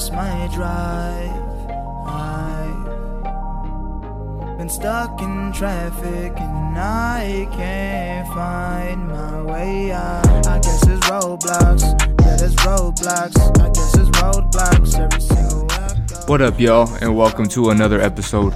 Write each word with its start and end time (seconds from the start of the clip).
lost 0.00 0.12
my 0.14 0.48
drive. 0.54 1.30
I've 4.48 4.56
been 4.56 4.70
stuck 4.70 5.20
in 5.20 5.52
traffic 5.52 6.32
and 6.40 6.78
I 6.78 7.46
can't 7.52 8.26
find 8.28 9.08
my 9.08 9.42
way 9.42 9.92
out. 9.92 10.46
I 10.46 10.58
guess 10.60 10.86
it's 10.86 11.06
roadblocks. 11.06 11.82
Yeah, 12.22 12.36
there's 12.36 12.56
roadblocks. 12.56 13.36
I 13.60 13.68
guess 13.68 13.94
it's 13.94 14.08
roadblocks 14.18 14.98
every 14.98 15.20
single. 15.20 15.68
What 16.26 16.40
up, 16.40 16.58
y'all, 16.58 16.88
and 17.02 17.14
welcome 17.14 17.46
to 17.48 17.68
another 17.68 18.00
episode 18.00 18.54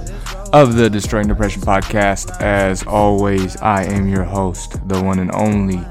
of 0.51 0.73
the 0.75 0.89
Destroying 0.89 1.27
Depression 1.27 1.61
podcast. 1.61 2.41
As 2.41 2.81
always, 2.87 3.55
I 3.57 3.83
am 3.83 4.07
your 4.07 4.23
host, 4.23 4.87
the 4.87 4.99
one 4.99 5.19
and 5.19 5.29
only 5.35 5.85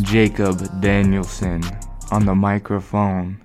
Jacob 0.00 0.80
Danielson, 0.80 1.64
on 2.12 2.24
the 2.24 2.36
microphone. 2.36 3.40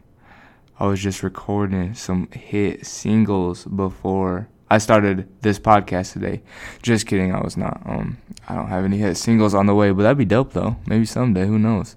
I 0.79 0.85
was 0.85 1.01
just 1.01 1.23
recording 1.23 1.95
some 1.95 2.29
hit 2.31 2.85
singles 2.85 3.65
before 3.65 4.47
I 4.69 4.77
started 4.77 5.27
this 5.41 5.57
podcast 5.57 6.13
today. 6.13 6.43
Just 6.83 7.07
kidding, 7.07 7.33
I 7.33 7.41
was 7.41 7.57
not. 7.57 7.81
Um, 7.83 8.19
I 8.47 8.53
don't 8.53 8.67
have 8.67 8.85
any 8.85 8.99
hit 8.99 9.17
singles 9.17 9.55
on 9.55 9.65
the 9.65 9.73
way, 9.73 9.89
but 9.89 10.03
that'd 10.03 10.19
be 10.19 10.25
dope 10.25 10.53
though. 10.53 10.75
Maybe 10.85 11.05
someday, 11.05 11.47
who 11.47 11.57
knows? 11.57 11.95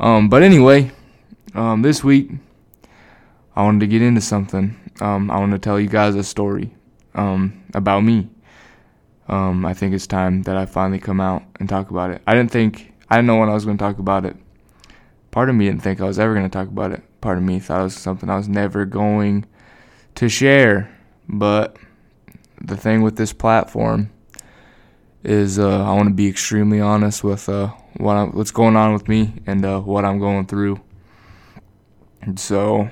Um, 0.00 0.30
but 0.30 0.42
anyway, 0.42 0.90
um, 1.54 1.82
this 1.82 2.02
week 2.02 2.30
I 3.54 3.62
wanted 3.62 3.80
to 3.80 3.86
get 3.86 4.00
into 4.00 4.22
something. 4.22 4.74
Um, 5.02 5.30
I 5.30 5.38
want 5.38 5.52
to 5.52 5.58
tell 5.58 5.78
you 5.78 5.90
guys 5.90 6.14
a 6.14 6.24
story 6.24 6.74
um, 7.14 7.62
about 7.74 8.04
me. 8.04 8.30
Um, 9.28 9.66
I 9.66 9.74
think 9.74 9.94
it's 9.94 10.06
time 10.06 10.44
that 10.44 10.56
I 10.56 10.64
finally 10.64 10.98
come 10.98 11.20
out 11.20 11.42
and 11.60 11.68
talk 11.68 11.90
about 11.90 12.10
it. 12.10 12.22
I 12.26 12.32
didn't 12.32 12.52
think, 12.52 12.94
I 13.10 13.16
didn't 13.16 13.26
know 13.26 13.36
when 13.36 13.50
I 13.50 13.54
was 13.54 13.66
going 13.66 13.76
to 13.76 13.84
talk 13.84 13.98
about 13.98 14.24
it. 14.24 14.34
Part 15.30 15.50
of 15.50 15.56
me 15.56 15.66
didn't 15.66 15.82
think 15.82 16.00
I 16.00 16.04
was 16.04 16.18
ever 16.18 16.32
going 16.32 16.46
to 16.46 16.58
talk 16.58 16.68
about 16.68 16.92
it. 16.92 17.02
Part 17.20 17.38
of 17.38 17.44
me 17.44 17.58
thought 17.58 17.80
it 17.80 17.84
was 17.84 17.96
something 17.96 18.30
I 18.30 18.36
was 18.36 18.48
never 18.48 18.84
going 18.84 19.44
to 20.14 20.28
share. 20.28 20.94
But 21.28 21.76
the 22.60 22.76
thing 22.76 23.02
with 23.02 23.16
this 23.16 23.32
platform 23.32 24.10
is 25.24 25.58
uh, 25.58 25.84
I 25.84 25.94
want 25.94 26.08
to 26.08 26.14
be 26.14 26.28
extremely 26.28 26.80
honest 26.80 27.24
with 27.24 27.48
uh, 27.48 27.68
what 27.96 28.16
I'm, 28.16 28.32
what's 28.32 28.50
going 28.50 28.76
on 28.76 28.92
with 28.92 29.08
me 29.08 29.34
and 29.46 29.64
uh, 29.64 29.80
what 29.80 30.04
I'm 30.04 30.18
going 30.18 30.46
through. 30.46 30.80
And 32.22 32.38
so, 32.38 32.90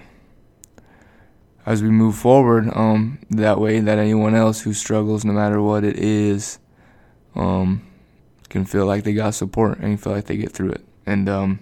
as 1.64 1.82
we 1.82 1.90
move 1.90 2.16
forward, 2.16 2.70
um, 2.74 3.18
that 3.30 3.60
way 3.60 3.80
that 3.80 3.98
anyone 3.98 4.34
else 4.34 4.60
who 4.60 4.72
struggles, 4.72 5.24
no 5.24 5.32
matter 5.32 5.60
what 5.60 5.84
it 5.84 5.96
is, 5.96 6.58
um, 7.34 7.82
can 8.48 8.64
feel 8.64 8.86
like 8.86 9.04
they 9.04 9.12
got 9.12 9.34
support 9.34 9.78
and 9.78 10.00
feel 10.00 10.12
like 10.12 10.26
they 10.26 10.36
get 10.36 10.52
through 10.52 10.70
it. 10.70 10.84
And 11.04 11.28
um, 11.28 11.60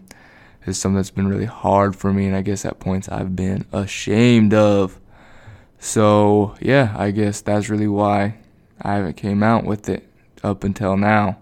it's 0.66 0.78
something 0.78 0.96
that's 0.96 1.10
been 1.10 1.28
really 1.28 1.44
hard 1.44 1.94
for 1.96 2.12
me, 2.12 2.26
and 2.26 2.36
I 2.36 2.42
guess 2.42 2.64
at 2.64 2.80
points 2.80 3.08
I've 3.08 3.36
been 3.36 3.66
ashamed 3.72 4.54
of. 4.54 4.98
So 5.78 6.54
yeah, 6.60 6.94
I 6.96 7.10
guess 7.10 7.40
that's 7.40 7.68
really 7.68 7.88
why 7.88 8.38
I 8.80 8.94
haven't 8.94 9.16
came 9.16 9.42
out 9.42 9.64
with 9.64 9.88
it 9.88 10.08
up 10.42 10.64
until 10.64 10.96
now. 10.96 11.38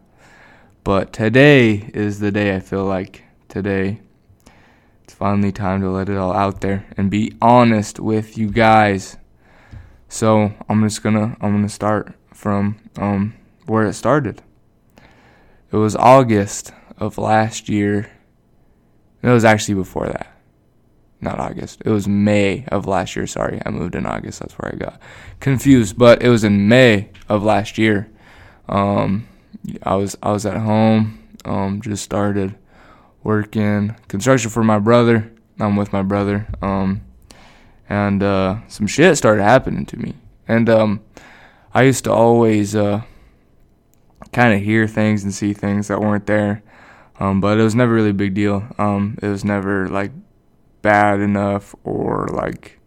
But 0.84 1.12
today 1.12 1.90
is 1.94 2.18
the 2.18 2.32
day 2.32 2.56
I 2.56 2.60
feel 2.60 2.84
like 2.84 3.22
today 3.48 4.00
it's 5.04 5.14
finally 5.14 5.52
time 5.52 5.80
to 5.82 5.90
let 5.90 6.08
it 6.08 6.16
all 6.16 6.32
out 6.32 6.60
there 6.60 6.86
and 6.96 7.10
be 7.10 7.36
honest 7.40 8.00
with 8.00 8.36
you 8.36 8.50
guys. 8.50 9.16
So 10.08 10.52
I'm 10.68 10.82
just 10.82 11.02
gonna 11.02 11.36
I'm 11.40 11.52
gonna 11.52 11.68
start 11.68 12.14
from 12.32 12.78
um 12.96 13.34
where 13.66 13.86
it 13.86 13.94
started. 13.94 14.42
It 15.70 15.76
was 15.76 15.94
August 15.94 16.72
of 16.98 17.16
last 17.16 17.68
year. 17.68 18.10
It 19.22 19.28
was 19.28 19.44
actually 19.44 19.74
before 19.74 20.06
that. 20.06 20.28
Not 21.20 21.38
August. 21.38 21.82
It 21.84 21.90
was 21.90 22.08
May 22.08 22.64
of 22.68 22.86
last 22.86 23.14
year. 23.14 23.26
Sorry, 23.28 23.62
I 23.64 23.70
moved 23.70 23.94
in 23.94 24.06
August. 24.06 24.40
That's 24.40 24.54
where 24.54 24.74
I 24.74 24.76
got 24.76 25.00
confused. 25.38 25.96
But 25.96 26.22
it 26.22 26.28
was 26.28 26.42
in 26.42 26.68
May 26.68 27.10
of 27.28 27.44
last 27.44 27.78
year. 27.78 28.10
Um, 28.68 29.28
I 29.84 29.94
was 29.94 30.16
I 30.22 30.32
was 30.32 30.44
at 30.46 30.56
home. 30.56 31.20
Um, 31.44 31.80
just 31.80 32.02
started 32.02 32.56
working 33.22 33.94
construction 34.08 34.50
for 34.50 34.64
my 34.64 34.80
brother. 34.80 35.32
I'm 35.60 35.76
with 35.76 35.92
my 35.92 36.02
brother. 36.02 36.48
Um, 36.60 37.02
and 37.88 38.22
uh, 38.22 38.56
some 38.68 38.86
shit 38.86 39.16
started 39.16 39.42
happening 39.42 39.86
to 39.86 39.96
me. 39.98 40.14
And 40.48 40.68
um, 40.68 41.00
I 41.74 41.82
used 41.82 42.04
to 42.04 42.12
always 42.12 42.74
uh, 42.74 43.02
kind 44.32 44.54
of 44.54 44.62
hear 44.62 44.88
things 44.88 45.22
and 45.24 45.32
see 45.32 45.52
things 45.52 45.88
that 45.88 46.00
weren't 46.00 46.26
there. 46.26 46.62
Um, 47.20 47.40
but 47.40 47.58
it 47.58 47.62
was 47.62 47.74
never 47.74 47.92
really 47.94 48.10
a 48.10 48.14
big 48.14 48.34
deal. 48.34 48.66
Um, 48.78 49.18
it 49.22 49.28
was 49.28 49.44
never 49.44 49.88
like 49.88 50.12
bad 50.80 51.20
enough 51.20 51.74
or 51.84 52.28
like, 52.28 52.80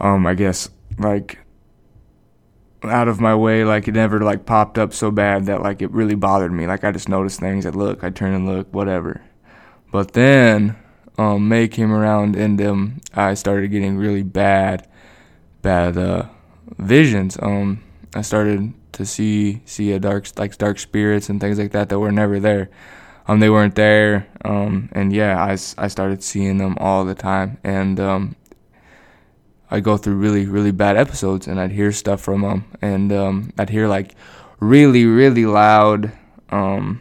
um, 0.00 0.26
I 0.26 0.34
guess 0.34 0.68
like 0.98 1.38
out 2.84 3.08
of 3.08 3.20
my 3.20 3.34
way. 3.34 3.64
Like 3.64 3.88
it 3.88 3.94
never 3.94 4.20
like 4.20 4.46
popped 4.46 4.78
up 4.78 4.92
so 4.92 5.10
bad 5.10 5.46
that 5.46 5.62
like 5.62 5.82
it 5.82 5.90
really 5.90 6.14
bothered 6.14 6.52
me. 6.52 6.66
Like 6.66 6.84
I 6.84 6.92
just 6.92 7.08
noticed 7.08 7.40
things. 7.40 7.66
I 7.66 7.70
look, 7.70 8.02
I 8.02 8.10
turn 8.10 8.34
and 8.34 8.46
look, 8.46 8.72
whatever. 8.72 9.20
But 9.90 10.12
then 10.12 10.76
um, 11.18 11.48
May 11.48 11.68
came 11.68 11.92
around 11.92 12.36
and 12.36 12.60
um, 12.62 13.00
I 13.14 13.34
started 13.34 13.68
getting 13.68 13.96
really 13.96 14.22
bad, 14.22 14.88
bad 15.60 15.96
uh, 15.96 16.24
visions. 16.78 17.36
Um, 17.40 17.82
I 18.14 18.22
started 18.22 18.74
to 18.92 19.06
see 19.06 19.62
see 19.64 19.92
a 19.92 19.98
dark 19.98 20.28
like 20.36 20.56
dark 20.58 20.78
spirits 20.78 21.28
and 21.28 21.40
things 21.40 21.58
like 21.58 21.72
that 21.72 21.88
that 21.88 21.98
were 21.98 22.12
never 22.12 22.40
there. 22.40 22.70
Um, 23.26 23.40
they 23.40 23.50
weren't 23.50 23.74
there. 23.74 24.26
Um, 24.44 24.88
and 24.92 25.12
yeah, 25.12 25.42
I, 25.42 25.52
I 25.52 25.88
started 25.88 26.22
seeing 26.22 26.58
them 26.58 26.76
all 26.78 27.04
the 27.04 27.14
time. 27.14 27.58
And 27.62 28.00
um, 28.00 28.36
I 29.70 29.80
go 29.80 29.96
through 29.96 30.16
really 30.16 30.46
really 30.46 30.72
bad 30.72 30.96
episodes, 30.96 31.46
and 31.46 31.58
I'd 31.58 31.72
hear 31.72 31.92
stuff 31.92 32.20
from 32.20 32.42
them, 32.42 32.64
and 32.82 33.10
um, 33.12 33.52
I'd 33.58 33.70
hear 33.70 33.88
like 33.88 34.14
really 34.60 35.06
really 35.06 35.46
loud 35.46 36.12
um, 36.50 37.00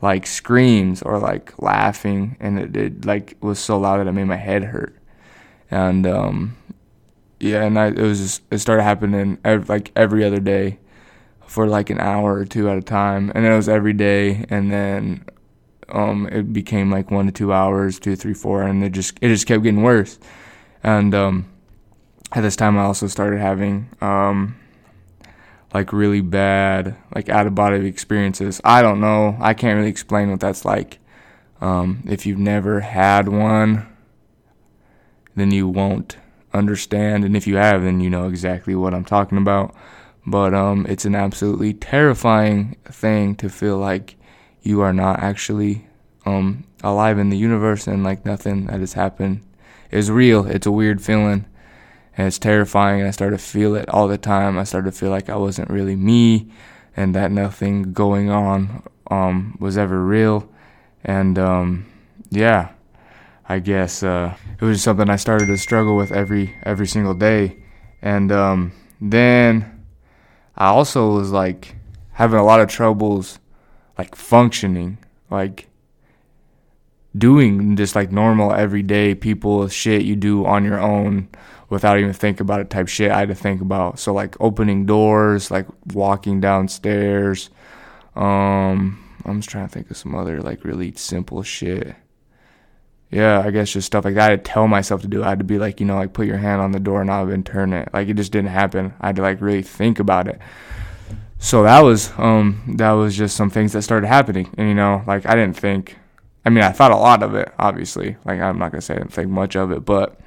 like 0.00 0.26
screams 0.26 1.02
or 1.02 1.18
like 1.18 1.60
laughing, 1.60 2.36
and 2.38 2.58
it, 2.58 2.76
it 2.76 3.04
like 3.04 3.36
was 3.40 3.58
so 3.58 3.80
loud 3.80 3.98
that 3.98 4.06
it 4.06 4.12
made 4.12 4.24
my 4.24 4.36
head 4.36 4.62
hurt. 4.62 4.96
And 5.72 6.06
um, 6.06 6.56
yeah, 7.40 7.64
and 7.64 7.78
I 7.78 7.88
it 7.88 7.98
was 7.98 8.18
just 8.18 8.42
it 8.50 8.58
started 8.58 8.82
happening 8.82 9.38
ev- 9.44 9.68
like 9.68 9.90
every 9.96 10.24
other 10.24 10.40
day 10.40 10.78
for 11.46 11.66
like 11.66 11.90
an 11.90 11.98
hour 11.98 12.34
or 12.34 12.44
two 12.44 12.68
at 12.68 12.76
a 12.76 12.82
time, 12.82 13.32
and 13.34 13.44
it 13.44 13.54
was 13.56 13.68
every 13.68 13.94
day, 13.94 14.44
and 14.50 14.70
then 14.70 15.24
um, 15.88 16.28
it 16.28 16.52
became 16.52 16.90
like 16.90 17.10
one 17.10 17.26
to 17.26 17.32
two 17.32 17.52
hours, 17.52 17.98
two, 17.98 18.14
three, 18.14 18.34
four, 18.34 18.62
and 18.62 18.84
it 18.84 18.90
just 18.92 19.18
it 19.22 19.28
just 19.28 19.46
kept 19.46 19.62
getting 19.62 19.82
worse. 19.82 20.18
And 20.82 21.14
um, 21.14 21.46
at 22.32 22.42
this 22.42 22.56
time, 22.56 22.78
I 22.78 22.82
also 22.82 23.06
started 23.06 23.40
having 23.40 23.88
um, 24.02 24.56
like 25.72 25.92
really 25.92 26.20
bad 26.20 26.96
like 27.14 27.28
out 27.30 27.46
of 27.46 27.54
body 27.54 27.86
experiences. 27.86 28.60
I 28.64 28.82
don't 28.82 29.00
know. 29.00 29.36
I 29.40 29.54
can't 29.54 29.78
really 29.78 29.90
explain 29.90 30.30
what 30.30 30.40
that's 30.40 30.64
like. 30.64 30.98
Um, 31.62 32.04
if 32.06 32.26
you've 32.26 32.38
never 32.38 32.80
had 32.80 33.28
one, 33.28 33.86
then 35.36 35.50
you 35.50 35.68
won't 35.68 36.16
understand, 36.52 37.24
and 37.24 37.36
if 37.36 37.46
you 37.46 37.56
have, 37.56 37.82
then 37.82 38.00
you 38.00 38.10
know 38.10 38.28
exactly 38.28 38.74
what 38.74 38.94
I'm 38.94 39.04
talking 39.04 39.38
about. 39.38 39.74
But 40.26 40.54
um, 40.54 40.86
it's 40.88 41.04
an 41.04 41.14
absolutely 41.14 41.74
terrifying 41.74 42.76
thing 42.84 43.34
to 43.36 43.48
feel 43.48 43.78
like 43.78 44.16
you 44.62 44.80
are 44.82 44.92
not 44.92 45.20
actually 45.20 45.86
um, 46.26 46.64
alive 46.82 47.18
in 47.18 47.30
the 47.30 47.38
universe 47.38 47.86
and 47.86 48.04
like 48.04 48.24
nothing 48.24 48.66
that 48.66 48.80
has 48.80 48.92
happened 48.92 49.42
is 49.90 50.10
real. 50.10 50.46
It's 50.46 50.66
a 50.66 50.70
weird 50.70 51.02
feeling 51.02 51.46
and 52.16 52.26
it's 52.26 52.38
terrifying. 52.38 53.00
And 53.00 53.08
I 53.08 53.12
started 53.12 53.38
to 53.38 53.44
feel 53.44 53.74
it 53.74 53.88
all 53.88 54.08
the 54.08 54.18
time. 54.18 54.58
I 54.58 54.64
started 54.64 54.92
to 54.92 54.98
feel 54.98 55.10
like 55.10 55.28
I 55.28 55.36
wasn't 55.36 55.70
really 55.70 55.96
me 55.96 56.50
and 56.96 57.14
that 57.14 57.32
nothing 57.32 57.92
going 57.92 58.30
on 58.30 58.82
um, 59.10 59.56
was 59.58 59.78
ever 59.78 60.04
real. 60.04 60.48
And 61.02 61.38
um, 61.38 61.86
yeah, 62.30 62.72
I 63.50 63.58
guess 63.58 64.04
uh, 64.04 64.36
it 64.60 64.64
was 64.64 64.80
something 64.80 65.10
I 65.10 65.16
started 65.16 65.46
to 65.46 65.58
struggle 65.58 65.96
with 65.96 66.12
every 66.12 66.54
every 66.62 66.86
single 66.86 67.14
day. 67.14 67.56
And 68.00 68.30
um, 68.30 68.70
then 69.00 69.84
I 70.56 70.68
also 70.68 71.16
was 71.16 71.32
like 71.32 71.74
having 72.12 72.38
a 72.38 72.44
lot 72.44 72.60
of 72.60 72.68
troubles 72.68 73.40
like 73.98 74.14
functioning, 74.14 74.98
like 75.30 75.66
doing 77.18 77.74
just 77.74 77.96
like 77.96 78.12
normal 78.12 78.52
everyday 78.52 79.16
people 79.16 79.66
shit 79.66 80.02
you 80.02 80.14
do 80.14 80.46
on 80.46 80.64
your 80.64 80.78
own 80.78 81.28
without 81.70 81.98
even 81.98 82.12
thinking 82.12 82.42
about 82.42 82.60
it 82.60 82.70
type 82.70 82.86
shit 82.86 83.10
I 83.10 83.18
had 83.18 83.30
to 83.30 83.34
think 83.34 83.60
about. 83.60 83.98
So 83.98 84.12
like 84.14 84.36
opening 84.38 84.86
doors, 84.86 85.50
like 85.50 85.66
walking 85.92 86.40
downstairs. 86.40 87.50
Um 88.14 89.04
I'm 89.24 89.40
just 89.40 89.50
trying 89.50 89.66
to 89.66 89.72
think 89.72 89.90
of 89.90 89.96
some 89.96 90.14
other 90.14 90.40
like 90.40 90.64
really 90.64 90.92
simple 90.92 91.42
shit. 91.42 91.96
Yeah, 93.10 93.42
I 93.44 93.50
guess 93.50 93.72
just 93.72 93.86
stuff 93.86 94.04
like 94.04 94.14
that. 94.14 94.26
I 94.26 94.30
had 94.30 94.44
to 94.44 94.50
tell 94.50 94.68
myself 94.68 95.02
to 95.02 95.08
do. 95.08 95.24
I 95.24 95.30
had 95.30 95.38
to 95.38 95.44
be 95.44 95.58
like, 95.58 95.80
you 95.80 95.86
know, 95.86 95.96
like 95.96 96.12
put 96.12 96.26
your 96.26 96.36
hand 96.36 96.60
on 96.60 96.72
the 96.72 96.78
doorknob 96.80 97.28
and 97.30 97.44
turn 97.44 97.72
it. 97.72 97.88
Like 97.92 98.08
it 98.08 98.14
just 98.14 98.30
didn't 98.30 98.50
happen. 98.50 98.94
I 99.00 99.08
had 99.08 99.16
to 99.16 99.22
like 99.22 99.40
really 99.40 99.62
think 99.62 99.98
about 99.98 100.28
it. 100.28 100.38
So 101.38 101.64
that 101.64 101.80
was 101.80 102.12
um 102.18 102.74
that 102.76 102.92
was 102.92 103.16
just 103.16 103.34
some 103.34 103.50
things 103.50 103.72
that 103.72 103.82
started 103.82 104.06
happening. 104.06 104.54
And 104.56 104.68
you 104.68 104.74
know, 104.74 105.02
like 105.06 105.26
I 105.26 105.34
didn't 105.34 105.56
think 105.56 105.96
I 106.44 106.50
mean, 106.50 106.64
I 106.64 106.72
thought 106.72 106.90
a 106.90 106.96
lot 106.96 107.22
of 107.22 107.34
it, 107.34 107.52
obviously. 107.58 108.16
Like, 108.24 108.40
I'm 108.40 108.58
not 108.58 108.72
gonna 108.72 108.80
say 108.80 108.94
I 108.94 108.98
didn't 108.98 109.12
think 109.12 109.28
much 109.28 109.56
of 109.56 109.72
it, 109.72 109.84
but 109.84 110.18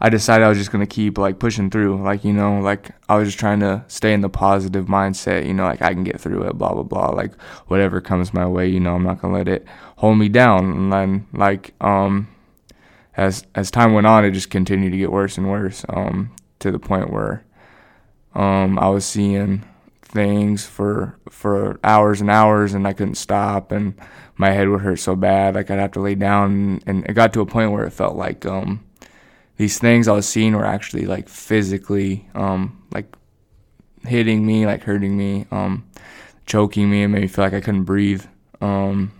I 0.00 0.08
decided 0.08 0.44
I 0.44 0.48
was 0.48 0.58
just 0.58 0.72
gonna 0.72 0.86
keep 0.86 1.18
like 1.18 1.38
pushing 1.38 1.70
through. 1.70 2.02
Like, 2.02 2.24
you 2.24 2.32
know, 2.32 2.60
like 2.60 2.90
I 3.08 3.16
was 3.16 3.28
just 3.28 3.38
trying 3.38 3.60
to 3.60 3.84
stay 3.88 4.12
in 4.12 4.22
the 4.22 4.28
positive 4.28 4.86
mindset. 4.86 5.46
You 5.46 5.54
know, 5.54 5.64
like 5.64 5.82
I 5.82 5.92
can 5.92 6.04
get 6.04 6.20
through 6.20 6.44
it. 6.44 6.54
Blah 6.56 6.72
blah 6.74 6.82
blah. 6.82 7.10
Like 7.10 7.40
whatever 7.68 8.00
comes 8.00 8.32
my 8.32 8.46
way, 8.46 8.68
you 8.68 8.80
know, 8.80 8.94
I'm 8.94 9.02
not 9.02 9.20
gonna 9.20 9.34
let 9.34 9.48
it 9.48 9.66
hold 9.96 10.18
me 10.18 10.28
down. 10.28 10.70
And 10.72 10.92
then 10.92 11.26
like 11.32 11.74
um, 11.80 12.28
as 13.16 13.44
as 13.54 13.70
time 13.70 13.92
went 13.92 14.06
on, 14.06 14.24
it 14.24 14.30
just 14.30 14.50
continued 14.50 14.92
to 14.92 14.98
get 14.98 15.12
worse 15.12 15.36
and 15.36 15.50
worse. 15.50 15.84
Um, 15.88 16.32
to 16.58 16.72
the 16.72 16.78
point 16.78 17.12
where 17.12 17.44
um, 18.34 18.78
I 18.78 18.88
was 18.88 19.04
seeing 19.04 19.64
things 20.02 20.64
for 20.64 21.18
for 21.28 21.78
hours 21.84 22.20
and 22.20 22.30
hours, 22.30 22.74
and 22.74 22.86
I 22.86 22.92
couldn't 22.92 23.16
stop, 23.16 23.72
and 23.72 23.94
my 24.36 24.50
head 24.50 24.68
would 24.68 24.82
hurt 24.82 24.98
so 24.98 25.16
bad, 25.16 25.54
like 25.54 25.70
I'd 25.70 25.78
have 25.78 25.92
to 25.92 26.00
lay 26.00 26.14
down, 26.14 26.80
and 26.86 27.04
it 27.06 27.14
got 27.14 27.32
to 27.34 27.40
a 27.40 27.46
point 27.46 27.72
where 27.72 27.84
it 27.84 27.92
felt 27.92 28.16
like 28.16 28.46
um, 28.46 28.84
these 29.56 29.78
things 29.78 30.08
I 30.08 30.12
was 30.12 30.28
seeing 30.28 30.54
were 30.54 30.64
actually 30.64 31.06
like 31.06 31.28
physically 31.28 32.28
um, 32.34 32.82
like 32.92 33.14
hitting 34.04 34.46
me, 34.46 34.66
like 34.66 34.82
hurting 34.82 35.16
me, 35.16 35.46
um, 35.50 35.88
choking 36.46 36.90
me, 36.90 37.02
and 37.02 37.12
made 37.12 37.22
me 37.22 37.28
feel 37.28 37.44
like 37.44 37.54
I 37.54 37.60
couldn't 37.60 37.84
breathe. 37.84 38.24
Um, 38.60 39.12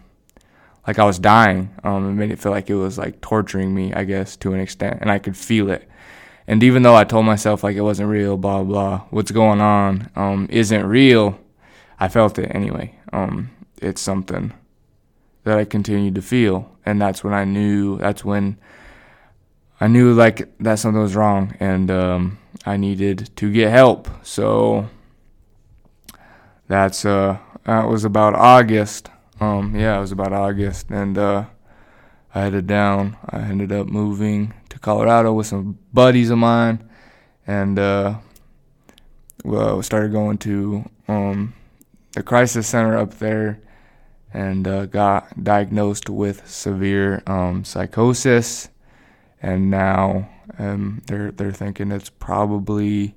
like 0.87 0.99
I 0.99 1.05
was 1.05 1.19
dying. 1.19 1.75
Um, 1.83 2.09
it 2.09 2.13
made 2.13 2.31
it 2.31 2.39
feel 2.39 2.53
like 2.53 2.71
it 2.71 2.77
was 2.77 2.99
like 2.99 3.21
torturing 3.21 3.75
me, 3.75 3.93
I 3.93 4.05
guess, 4.05 4.37
to 4.39 4.55
an 4.55 4.61
extent, 4.61 4.99
and 5.01 5.11
I 5.11 5.19
could 5.19 5.37
feel 5.37 5.71
it. 5.71 5.89
And 6.47 6.63
even 6.63 6.83
though 6.83 6.95
I 6.95 7.05
told 7.05 7.27
myself 7.27 7.65
like 7.65 7.77
it 7.77 7.81
wasn't 7.83 8.09
real, 8.09 8.37
blah 8.37 8.63
blah, 8.63 9.03
what's 9.11 9.31
going 9.31 9.61
on 9.61 10.11
um, 10.15 10.47
isn't 10.51 10.87
real, 10.87 11.39
I 11.99 12.09
felt 12.09 12.39
it 12.39 12.55
anyway. 12.55 12.95
Um, 13.13 13.51
it's 13.83 14.01
something 14.01 14.53
that 15.45 15.59
I 15.59 15.65
continued 15.65 16.15
to 16.17 16.23
feel, 16.23 16.71
and 16.85 17.01
that's 17.01 17.25
when 17.25 17.35
I 17.35 17.45
knew. 17.45 17.99
That's 17.99 18.25
when 18.25 18.59
I 19.81 19.89
knew 19.89 20.15
like 20.15 20.49
that 20.61 20.79
something 20.79 21.03
was 21.03 21.17
wrong, 21.17 21.57
and 21.59 21.91
um, 21.91 22.39
I 22.65 22.77
needed 22.77 23.31
to 23.37 23.53
get 23.53 23.71
help. 23.71 24.09
So 24.25 24.89
that's 26.69 27.05
uh, 27.05 27.39
that 27.65 27.89
was 27.89 28.05
about 28.05 28.35
August. 28.35 29.11
Um, 29.39 29.77
yeah, 29.77 29.99
it 29.99 30.01
was 30.01 30.13
about 30.13 30.33
August, 30.33 30.91
and 30.91 31.19
uh, 31.19 31.45
I 32.35 32.41
headed 32.41 32.67
down. 32.67 33.19
I 33.29 33.41
ended 33.41 33.71
up 33.71 33.87
moving 33.87 34.55
to 34.71 34.79
Colorado 34.79 35.35
with 35.35 35.47
some 35.47 35.79
buddies 35.93 36.31
of 36.31 36.39
mine, 36.39 36.89
and 37.47 37.79
uh, 37.79 38.19
well, 39.45 39.83
started 39.83 40.13
going 40.13 40.39
to 40.39 40.89
um, 41.07 41.55
the 42.13 42.23
crisis 42.23 42.67
center 42.67 42.97
up 42.97 43.19
there, 43.19 43.61
and 44.33 44.67
uh, 44.67 44.87
got 44.87 45.45
diagnosed 45.45 46.09
with 46.09 46.49
severe 46.49 47.23
um, 47.27 47.63
psychosis, 47.63 48.71
and 49.43 49.71
now 49.71 50.31
um, 50.59 51.03
they're 51.07 51.31
they're 51.31 51.53
thinking 51.53 51.93
it's 51.93 52.09
probably 52.09 53.15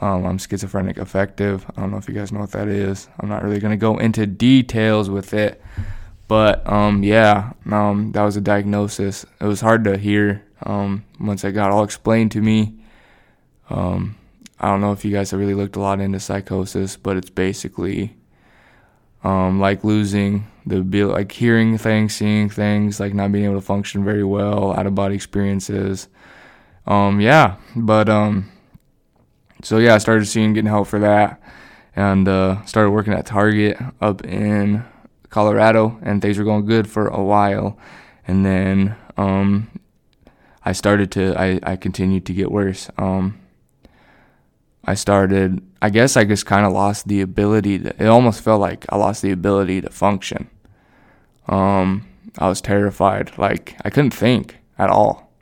um, 0.00 0.26
I'm 0.26 0.38
schizophrenic 0.38 0.98
affective. 0.98 1.64
I 1.76 1.80
don't 1.80 1.90
know 1.90 1.96
if 1.96 2.08
you 2.08 2.14
guys 2.14 2.30
know 2.30 2.40
what 2.40 2.52
that 2.52 2.68
is. 2.68 3.08
I'm 3.18 3.28
not 3.28 3.42
really 3.42 3.60
gonna 3.60 3.76
go 3.76 3.98
into 3.98 4.26
details 4.26 5.08
with 5.08 5.32
it, 5.32 5.62
but 6.28 6.66
um, 6.70 7.02
yeah, 7.02 7.52
um, 7.70 8.12
that 8.12 8.22
was 8.22 8.36
a 8.36 8.40
diagnosis. 8.40 9.24
It 9.40 9.44
was 9.44 9.60
hard 9.60 9.84
to 9.84 9.96
hear 9.96 10.44
um, 10.64 11.04
once 11.18 11.44
it 11.44 11.52
got 11.52 11.70
all 11.70 11.84
explained 11.84 12.32
to 12.32 12.42
me. 12.42 12.74
Um, 13.70 14.16
I 14.60 14.68
don't 14.68 14.80
know 14.80 14.92
if 14.92 15.04
you 15.04 15.12
guys 15.12 15.30
have 15.30 15.40
really 15.40 15.54
looked 15.54 15.76
a 15.76 15.80
lot 15.80 16.00
into 16.00 16.20
psychosis, 16.20 16.96
but 16.96 17.16
it's 17.16 17.30
basically 17.30 18.16
um, 19.24 19.60
like 19.60 19.82
losing 19.82 20.46
the 20.66 20.82
like 21.04 21.32
hearing 21.32 21.78
things, 21.78 22.14
seeing 22.14 22.50
things, 22.50 23.00
like 23.00 23.14
not 23.14 23.32
being 23.32 23.46
able 23.46 23.54
to 23.54 23.60
function 23.60 24.04
very 24.04 24.24
well, 24.24 24.72
out 24.72 24.86
of 24.86 24.94
body 24.94 25.14
experiences. 25.14 26.08
Yeah, 26.86 27.56
but 27.74 28.08
so 29.66 29.78
yeah, 29.78 29.96
I 29.96 29.98
started 29.98 30.26
seeing 30.26 30.52
getting 30.52 30.70
help 30.70 30.86
for 30.86 31.00
that, 31.00 31.42
and 31.96 32.28
uh, 32.28 32.64
started 32.66 32.92
working 32.92 33.12
at 33.12 33.26
Target 33.26 33.76
up 34.00 34.24
in 34.24 34.84
Colorado, 35.28 35.98
and 36.02 36.22
things 36.22 36.38
were 36.38 36.44
going 36.44 36.66
good 36.66 36.88
for 36.88 37.08
a 37.08 37.20
while, 37.20 37.76
and 38.28 38.46
then 38.46 38.94
um, 39.16 39.68
I 40.64 40.70
started 40.70 41.10
to 41.12 41.34
I, 41.36 41.58
I 41.64 41.74
continued 41.74 42.26
to 42.26 42.32
get 42.32 42.52
worse. 42.52 42.88
Um, 42.96 43.40
I 44.84 44.94
started 44.94 45.60
I 45.82 45.90
guess 45.90 46.16
I 46.16 46.22
just 46.22 46.46
kind 46.46 46.64
of 46.64 46.72
lost 46.72 47.08
the 47.08 47.20
ability 47.20 47.80
to, 47.80 47.88
it 48.00 48.06
almost 48.06 48.42
felt 48.42 48.60
like 48.60 48.86
I 48.88 48.96
lost 48.96 49.20
the 49.20 49.32
ability 49.32 49.80
to 49.80 49.90
function. 49.90 50.48
Um, 51.48 52.06
I 52.38 52.46
was 52.46 52.60
terrified. 52.60 53.36
Like 53.36 53.74
I 53.84 53.90
couldn't 53.90 54.14
think 54.14 54.58
at 54.78 54.90
all. 54.90 55.32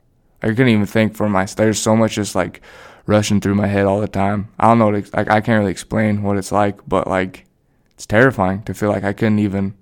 I 0.41 0.47
couldn't 0.47 0.69
even 0.69 0.87
think 0.87 1.15
for 1.15 1.29
my 1.29 1.45
there's 1.45 1.79
so 1.79 1.95
much 1.95 2.15
just 2.15 2.33
like 2.33 2.63
rushing 3.05 3.39
through 3.39 3.55
my 3.55 3.67
head 3.67 3.85
all 3.85 4.01
the 4.01 4.07
time. 4.07 4.49
I 4.59 4.67
don't 4.67 4.79
know 4.79 4.89
like 4.89 5.15
I 5.15 5.41
can't 5.41 5.59
really 5.59 5.71
explain 5.71 6.23
what 6.23 6.37
it's 6.37 6.51
like, 6.51 6.79
but 6.87 7.07
like 7.07 7.45
it's 7.93 8.05
terrifying 8.05 8.63
to 8.63 8.73
feel 8.73 8.89
like 8.89 9.03
I 9.03 9.13
couldn't 9.13 9.39
even 9.39 9.75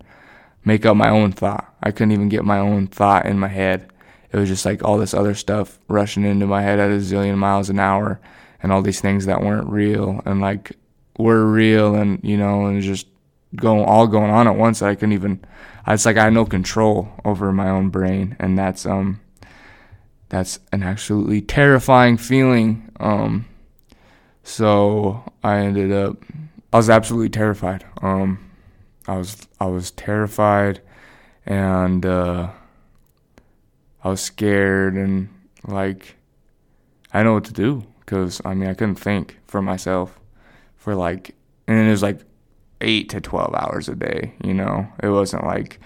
make 0.66 0.86
up 0.86 0.96
my 0.96 1.10
own 1.10 1.32
thought. 1.32 1.74
I 1.82 1.92
couldn't 1.92 2.12
even 2.12 2.30
get 2.30 2.46
my 2.46 2.60
own 2.60 2.88
thought 2.88 3.26
in 3.26 3.40
my 3.40 3.48
head. 3.48 3.92
It 4.32 4.38
was 4.38 4.50
just 4.50 4.66
like 4.66 4.84
all 4.84 4.98
this 4.98 5.14
other 5.14 5.36
stuff 5.36 5.80
rushing 5.88 6.24
into 6.24 6.48
my 6.48 6.62
head 6.62 6.80
at 6.80 6.92
a 6.92 6.96
zillion 6.96 7.38
miles 7.38 7.70
an 7.70 7.80
hour 7.80 8.20
and 8.62 8.72
all 8.72 8.82
these 8.82 9.02
things 9.02 9.26
that 9.26 9.42
weren't 9.42 9.70
real 9.70 10.22
and 10.26 10.42
like 10.42 10.72
were 11.20 11.46
real 11.46 11.96
and 11.96 12.20
you 12.24 12.38
know 12.38 12.66
and 12.66 12.82
just 12.82 13.08
going 13.56 13.86
all 13.86 14.08
going 14.08 14.32
on 14.32 14.48
at 14.48 14.56
once 14.56 14.80
that 14.80 14.90
I 14.90 14.96
couldn't 14.96 15.14
even 15.14 15.44
it's 15.88 16.06
like 16.06 16.18
I 16.18 16.26
had 16.26 16.34
no 16.34 16.46
control 16.46 17.10
over 17.24 17.52
my 17.52 17.70
own 17.70 17.90
brain 17.90 18.36
and 18.40 18.58
that's 18.58 18.86
um 18.86 19.20
that's 20.30 20.60
an 20.72 20.82
absolutely 20.82 21.42
terrifying 21.42 22.18
feeling 22.18 22.83
um 23.00 23.46
so 24.44 25.24
I 25.44 25.60
ended 25.60 25.92
up 25.92 26.18
I 26.72 26.78
was 26.78 26.90
absolutely 26.90 27.30
terrified 27.30 27.86
um 28.02 28.52
I 29.08 29.18
was 29.18 29.48
I 29.60 29.66
was 29.66 29.92
terrified 29.92 30.82
and 31.46 32.06
uh, 32.06 32.50
I 34.04 34.10
was 34.10 34.22
scared 34.22 34.96
and 34.96 35.30
like 35.68 36.16
I 37.14 37.24
know 37.24 37.34
what 37.34 37.46
to 37.46 37.54
do 37.54 37.86
because 38.00 38.42
I 38.46 38.54
mean 38.54 38.70
I 38.70 38.74
couldn't 38.74 38.96
think 38.96 39.40
for 39.46 39.62
myself 39.62 40.20
for 40.78 40.96
like 40.96 41.36
and 41.68 41.88
it 41.88 41.92
was 41.92 42.02
like 42.02 42.22
eight 42.82 43.10
to 43.10 43.22
twelve 43.22 43.54
hours 43.56 43.88
a 43.90 43.96
day. 43.96 44.34
You 44.44 44.54
know, 44.54 44.88
it 45.02 45.10
wasn't 45.10 45.46
like 45.46 45.80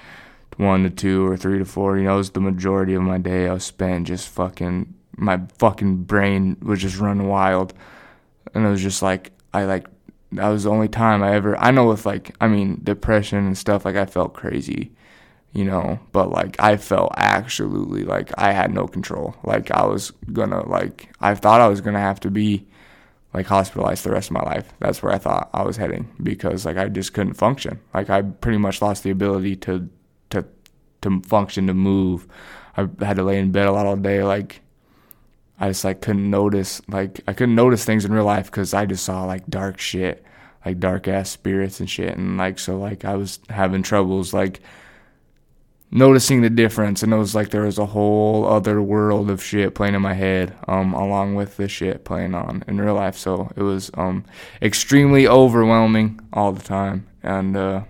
one 0.57 0.83
to 0.83 0.89
two 0.89 1.25
or 1.27 1.37
three 1.37 1.59
to 1.59 1.65
four. 1.65 1.97
You 1.97 2.05
know, 2.05 2.15
it 2.15 2.17
was 2.17 2.31
the 2.31 2.39
majority 2.39 2.93
of 2.93 3.01
my 3.03 3.17
day 3.17 3.47
I 3.47 3.53
was 3.53 3.63
spent 3.63 4.07
just 4.07 4.29
fucking 4.29 4.93
my 5.17 5.41
fucking 5.57 6.03
brain 6.03 6.57
was 6.61 6.81
just 6.81 6.97
running 6.99 7.27
wild, 7.27 7.73
and 8.53 8.65
it 8.65 8.69
was 8.69 8.81
just 8.81 9.01
like 9.01 9.31
I 9.53 9.65
like 9.65 9.87
that 10.31 10.49
was 10.49 10.63
the 10.63 10.69
only 10.69 10.87
time 10.87 11.23
I 11.23 11.35
ever 11.35 11.57
I 11.57 11.71
know 11.71 11.87
with 11.87 12.05
like 12.05 12.35
I 12.39 12.47
mean 12.47 12.79
depression 12.83 13.39
and 13.39 13.57
stuff 13.57 13.85
like 13.85 13.95
I 13.95 14.05
felt 14.05 14.33
crazy, 14.33 14.91
you 15.51 15.65
know, 15.65 15.99
but 16.11 16.29
like 16.31 16.55
I 16.59 16.77
felt 16.77 17.13
absolutely 17.17 18.03
like 18.03 18.31
I 18.37 18.51
had 18.51 18.73
no 18.73 18.87
control. 18.87 19.35
Like 19.43 19.71
I 19.71 19.85
was 19.85 20.11
gonna 20.31 20.67
like 20.67 21.09
I 21.19 21.35
thought 21.35 21.61
I 21.61 21.67
was 21.67 21.81
gonna 21.81 21.99
have 21.99 22.19
to 22.21 22.31
be 22.31 22.67
like 23.33 23.47
hospitalized 23.47 24.03
the 24.03 24.11
rest 24.11 24.29
of 24.29 24.33
my 24.33 24.43
life. 24.43 24.71
That's 24.79 25.01
where 25.01 25.13
I 25.13 25.17
thought 25.17 25.49
I 25.53 25.63
was 25.63 25.77
heading 25.77 26.13
because 26.21 26.65
like 26.65 26.77
I 26.77 26.87
just 26.89 27.13
couldn't 27.13 27.33
function. 27.33 27.79
Like 27.93 28.09
I 28.09 28.21
pretty 28.21 28.57
much 28.57 28.81
lost 28.81 29.03
the 29.03 29.11
ability 29.11 29.55
to 29.57 29.89
to 30.31 30.45
to 31.01 31.21
function 31.21 31.67
to 31.67 31.73
move. 31.73 32.27
I 32.75 32.87
had 33.03 33.15
to 33.17 33.23
lay 33.23 33.39
in 33.39 33.51
bed 33.51 33.67
a 33.67 33.71
lot 33.71 33.85
all 33.85 33.95
day 33.95 34.23
like 34.23 34.61
I 35.59 35.69
just 35.69 35.83
like 35.83 36.01
couldn't 36.01 36.29
notice 36.29 36.81
like 36.87 37.21
I 37.27 37.33
couldn't 37.33 37.55
notice 37.55 37.83
things 37.83 38.05
in 38.05 38.13
real 38.13 38.25
life 38.25 38.45
because 38.45 38.73
I 38.73 38.85
just 38.85 39.03
saw 39.03 39.25
like 39.25 39.47
dark 39.47 39.79
shit, 39.79 40.23
like 40.65 40.79
dark 40.79 41.07
ass 41.07 41.29
spirits 41.29 41.79
and 41.79 41.89
shit, 41.89 42.17
and 42.17 42.37
like 42.37 42.59
so 42.59 42.77
like 42.77 43.05
I 43.05 43.15
was 43.15 43.39
having 43.49 43.81
troubles 43.81 44.33
like 44.33 44.61
noticing 45.89 46.41
the 46.41 46.49
difference, 46.49 47.01
and 47.01 47.11
it 47.11 47.17
was 47.17 47.33
like 47.33 47.49
there 47.49 47.63
was 47.63 47.79
a 47.79 47.87
whole 47.87 48.45
other 48.45 48.81
world 48.81 49.31
of 49.31 49.43
shit 49.43 49.73
playing 49.73 49.95
in 49.95 50.01
my 50.01 50.13
head, 50.13 50.55
um, 50.67 50.93
along 50.93 51.35
with 51.35 51.57
the 51.57 51.67
shit 51.67 52.05
playing 52.05 52.35
on 52.35 52.63
in 52.67 52.79
real 52.79 52.95
life. 52.95 53.17
So 53.17 53.51
it 53.55 53.63
was 53.63 53.89
um 53.95 54.25
extremely 54.61 55.27
overwhelming 55.27 56.19
all 56.33 56.51
the 56.51 56.63
time, 56.63 57.07
and 57.23 57.57
uh, 57.57 57.83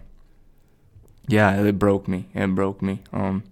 yeah, 1.27 1.61
it 1.61 1.77
broke 1.77 2.07
me. 2.07 2.27
It 2.33 2.55
broke 2.55 2.81
me. 2.81 3.01
Um 3.11 3.43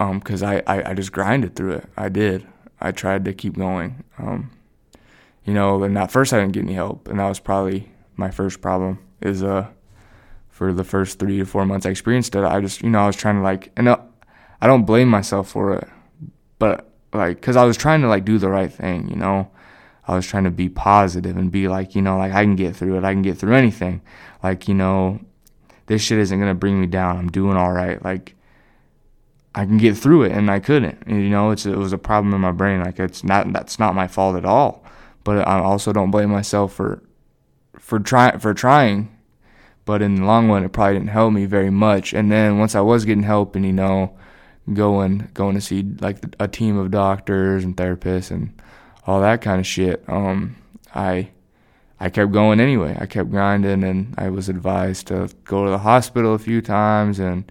um, 0.00 0.18
because 0.18 0.42
I, 0.42 0.62
I, 0.66 0.90
I 0.90 0.94
just 0.94 1.12
grinded 1.12 1.54
through 1.54 1.74
it. 1.74 1.84
I 1.96 2.08
did. 2.08 2.46
I 2.80 2.90
tried 2.90 3.26
to 3.26 3.34
keep 3.34 3.56
going. 3.56 4.02
Um, 4.18 4.50
you 5.44 5.52
know, 5.52 5.82
and 5.84 5.96
at 5.98 6.10
first 6.10 6.32
I 6.32 6.40
didn't 6.40 6.54
get 6.54 6.64
any 6.64 6.72
help, 6.72 7.06
and 7.06 7.20
that 7.20 7.28
was 7.28 7.38
probably 7.38 7.92
my 8.16 8.30
first 8.30 8.62
problem. 8.62 8.98
Is 9.20 9.42
uh, 9.42 9.68
for 10.48 10.72
the 10.72 10.84
first 10.84 11.18
three 11.18 11.38
to 11.38 11.44
four 11.44 11.66
months 11.66 11.84
I 11.84 11.90
experienced 11.90 12.34
it, 12.34 12.44
I 12.44 12.60
just 12.60 12.82
you 12.82 12.88
know 12.88 13.00
I 13.00 13.06
was 13.06 13.16
trying 13.16 13.36
to 13.36 13.42
like, 13.42 13.70
and 13.76 13.88
uh, 13.88 13.98
I 14.60 14.66
don't 14.66 14.86
blame 14.86 15.08
myself 15.08 15.50
for 15.50 15.74
it, 15.74 15.88
but 16.58 16.90
like, 17.12 17.40
cause 17.42 17.56
I 17.56 17.64
was 17.64 17.76
trying 17.76 18.00
to 18.00 18.08
like 18.08 18.24
do 18.24 18.38
the 18.38 18.48
right 18.48 18.72
thing, 18.72 19.08
you 19.08 19.16
know. 19.16 19.50
I 20.08 20.14
was 20.14 20.26
trying 20.26 20.44
to 20.44 20.50
be 20.50 20.68
positive 20.68 21.36
and 21.36 21.52
be 21.52 21.68
like, 21.68 21.94
you 21.94 22.02
know, 22.02 22.16
like 22.16 22.32
I 22.32 22.42
can 22.42 22.56
get 22.56 22.74
through 22.74 22.96
it. 22.96 23.04
I 23.04 23.12
can 23.12 23.22
get 23.22 23.38
through 23.38 23.54
anything. 23.54 24.00
Like, 24.42 24.66
you 24.66 24.74
know, 24.74 25.20
this 25.86 26.02
shit 26.02 26.18
isn't 26.18 26.38
gonna 26.40 26.54
bring 26.54 26.80
me 26.80 26.86
down. 26.86 27.18
I'm 27.18 27.30
doing 27.30 27.56
all 27.56 27.72
right. 27.72 28.02
Like 28.02 28.34
I 29.54 29.64
can 29.64 29.78
get 29.78 29.96
through 29.96 30.24
it, 30.24 30.32
and 30.32 30.50
I 30.50 30.60
couldn't. 30.60 31.02
You 31.08 31.28
know, 31.28 31.50
it's 31.50 31.66
it 31.66 31.76
was 31.76 31.92
a 31.92 31.98
problem 31.98 32.34
in 32.34 32.40
my 32.40 32.52
brain. 32.52 32.80
Like 32.80 33.00
it's 33.00 33.24
not 33.24 33.52
that's 33.52 33.78
not 33.78 33.94
my 33.94 34.06
fault 34.06 34.36
at 34.36 34.44
all. 34.44 34.84
But 35.24 35.46
I 35.46 35.58
also 35.60 35.92
don't 35.92 36.10
blame 36.10 36.30
myself 36.30 36.72
for 36.72 37.02
for 37.78 37.98
trying 37.98 38.38
for 38.38 38.54
trying. 38.54 39.16
But 39.84 40.02
in 40.02 40.16
the 40.16 40.24
long 40.24 40.48
run, 40.48 40.64
it 40.64 40.72
probably 40.72 40.94
didn't 40.94 41.08
help 41.08 41.32
me 41.32 41.46
very 41.46 41.70
much. 41.70 42.12
And 42.12 42.30
then 42.30 42.58
once 42.58 42.74
I 42.74 42.80
was 42.80 43.04
getting 43.04 43.24
help, 43.24 43.56
and 43.56 43.64
you 43.66 43.72
know, 43.72 44.16
going 44.72 45.28
going 45.34 45.56
to 45.56 45.60
see 45.60 45.82
like 46.00 46.18
a 46.38 46.46
team 46.46 46.78
of 46.78 46.92
doctors 46.92 47.64
and 47.64 47.76
therapists 47.76 48.30
and 48.30 48.54
all 49.06 49.20
that 49.20 49.42
kind 49.42 49.58
of 49.58 49.66
shit, 49.66 50.04
um, 50.08 50.54
I 50.94 51.30
I 51.98 52.08
kept 52.08 52.30
going 52.30 52.60
anyway. 52.60 52.96
I 53.00 53.06
kept 53.06 53.30
grinding, 53.30 53.82
and 53.82 54.14
I 54.16 54.30
was 54.30 54.48
advised 54.48 55.08
to 55.08 55.28
go 55.44 55.64
to 55.64 55.70
the 55.70 55.78
hospital 55.78 56.34
a 56.34 56.38
few 56.38 56.62
times 56.62 57.18
and 57.18 57.50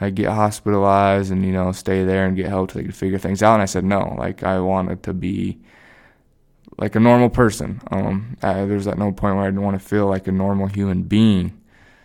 I 0.00 0.10
get 0.10 0.30
hospitalized 0.30 1.30
and 1.30 1.44
you 1.44 1.52
know 1.52 1.72
stay 1.72 2.04
there 2.04 2.26
and 2.26 2.36
get 2.36 2.46
help 2.46 2.72
to 2.72 2.92
figure 2.92 3.18
things 3.18 3.42
out. 3.42 3.54
And 3.54 3.62
I 3.62 3.66
said 3.66 3.84
no, 3.84 4.14
like 4.18 4.42
I 4.42 4.60
wanted 4.60 5.02
to 5.04 5.12
be 5.12 5.58
like 6.78 6.94
a 6.94 7.00
normal 7.00 7.28
person. 7.28 7.80
Um, 7.90 8.36
I, 8.42 8.64
there's 8.64 8.86
at 8.86 8.98
no 8.98 9.12
point 9.12 9.36
where 9.36 9.44
I 9.44 9.48
didn't 9.48 9.62
want 9.62 9.80
to 9.80 9.86
feel 9.86 10.06
like 10.06 10.26
a 10.26 10.32
normal 10.32 10.66
human 10.66 11.02
being. 11.02 11.60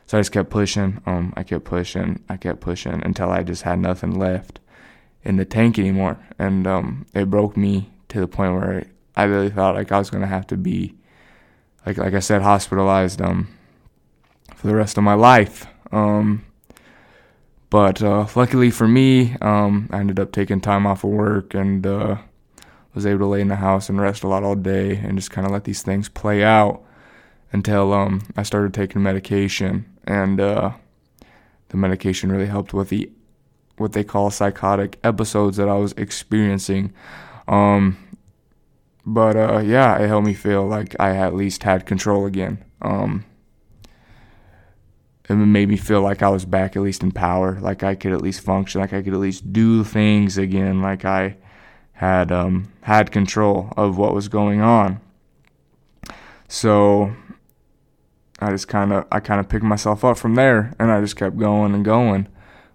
So 0.08 0.18
I 0.18 0.22
just 0.22 0.32
kept 0.32 0.50
pushing. 0.50 1.02
Um, 1.06 1.34
I 1.36 1.44
kept 1.44 1.66
pushing. 1.66 2.24
I 2.30 2.38
kept 2.38 2.60
pushing 2.60 3.02
until 3.04 3.32
I 3.32 3.44
just 3.44 3.64
had 3.64 3.80
nothing 3.80 4.20
left 4.20 4.60
in 5.24 5.38
the 5.38 5.46
tank 5.46 5.80
anymore, 5.80 6.20
and 6.38 6.68
um, 6.68 7.06
it 7.16 7.32
broke 7.32 7.58
me 7.58 7.90
to 8.10 8.20
the 8.20 8.28
point 8.28 8.54
where 8.54 8.86
I 9.16 9.24
really 9.24 9.50
thought 9.50 9.76
like 9.76 9.92
I 9.92 9.98
was 9.98 10.10
gonna 10.12 10.28
have 10.28 10.46
to 10.48 10.58
be 10.58 10.94
like 11.86 11.98
like 11.98 12.14
I 12.14 12.20
said, 12.20 12.42
hospitalized 12.42 13.22
um 13.22 13.48
for 14.56 14.68
the 14.68 14.76
rest 14.76 14.98
of 14.98 15.04
my 15.04 15.14
life. 15.14 15.66
Um, 15.92 16.46
but 17.70 18.02
uh, 18.02 18.28
luckily 18.36 18.72
for 18.72 18.88
me, 18.88 19.36
um, 19.42 19.90
I 19.92 20.00
ended 20.00 20.20
up 20.20 20.32
taking 20.32 20.62
time 20.62 20.86
off 20.86 21.04
of 21.04 21.10
work 21.12 21.54
and 21.54 21.86
uh, 21.86 22.18
was 22.94 23.06
able 23.06 23.20
to 23.20 23.26
lay 23.26 23.42
in 23.42 23.50
the 23.50 23.58
house 23.58 23.90
and 23.90 24.00
rest 24.00 24.24
a 24.24 24.28
lot 24.28 24.44
all 24.44 24.56
day 24.56 24.98
and 24.98 25.18
just 25.18 25.32
kind 25.32 25.46
of 25.46 25.52
let 25.52 25.66
these 25.66 25.82
things 25.82 26.08
play 26.08 26.44
out 26.44 26.82
until 27.52 27.94
um, 27.94 28.22
I 28.38 28.44
started 28.44 28.74
taking 28.74 29.04
medication. 29.04 29.86
And 30.06 30.40
uh, 30.40 30.72
the 31.70 31.78
medication 31.78 32.32
really 32.32 32.48
helped 32.48 32.74
with 32.74 32.90
the 32.90 33.12
what 33.78 33.92
they 33.92 34.04
call 34.04 34.30
psychotic 34.30 34.98
episodes 35.04 35.58
that 35.58 35.68
I 35.68 35.76
was 35.76 35.92
experiencing. 35.94 36.94
Um, 37.48 37.98
but 39.06 39.36
uh, 39.36 39.60
yeah, 39.60 39.98
it 39.98 40.08
helped 40.08 40.26
me 40.26 40.34
feel 40.34 40.66
like 40.66 40.96
I 41.00 41.16
at 41.16 41.36
least 41.36 41.64
had 41.64 41.86
control 41.86 42.26
again. 42.26 42.64
Um, 42.82 43.26
it 45.30 45.36
made 45.36 45.70
me 45.70 45.78
feel 45.78 46.02
like 46.02 46.22
I 46.22 46.30
was 46.30 46.46
back 46.46 46.76
at 46.76 46.82
least 46.82 47.04
in 47.04 47.12
power, 47.12 47.60
like 47.60 47.84
I 47.84 47.96
could 47.96 48.14
at 48.14 48.22
least 48.22 48.42
function, 48.42 48.82
like 48.82 48.94
I 48.94 49.02
could 49.02 49.14
at 49.14 49.20
least 49.20 49.52
do 49.52 49.84
things 49.84 50.38
again, 50.38 50.82
like 50.82 51.04
I 51.04 51.38
had 51.94 52.32
um, 52.32 52.72
had 52.82 53.12
control 53.12 53.74
of 53.76 53.98
what 53.98 54.14
was 54.14 54.28
going 54.28 54.62
on. 54.62 55.00
So 56.48 57.16
I 58.40 58.52
just 58.52 58.68
kind 58.68 58.94
of 58.94 59.06
I 59.12 59.20
kind 59.20 59.40
of 59.40 59.50
picked 59.50 59.64
myself 59.64 60.06
up 60.06 60.18
from 60.18 60.36
there, 60.36 60.74
and 60.78 60.92
I 60.92 61.02
just 61.02 61.16
kept 61.16 61.38
going 61.38 61.74
and 61.74 61.84
going. 61.84 62.28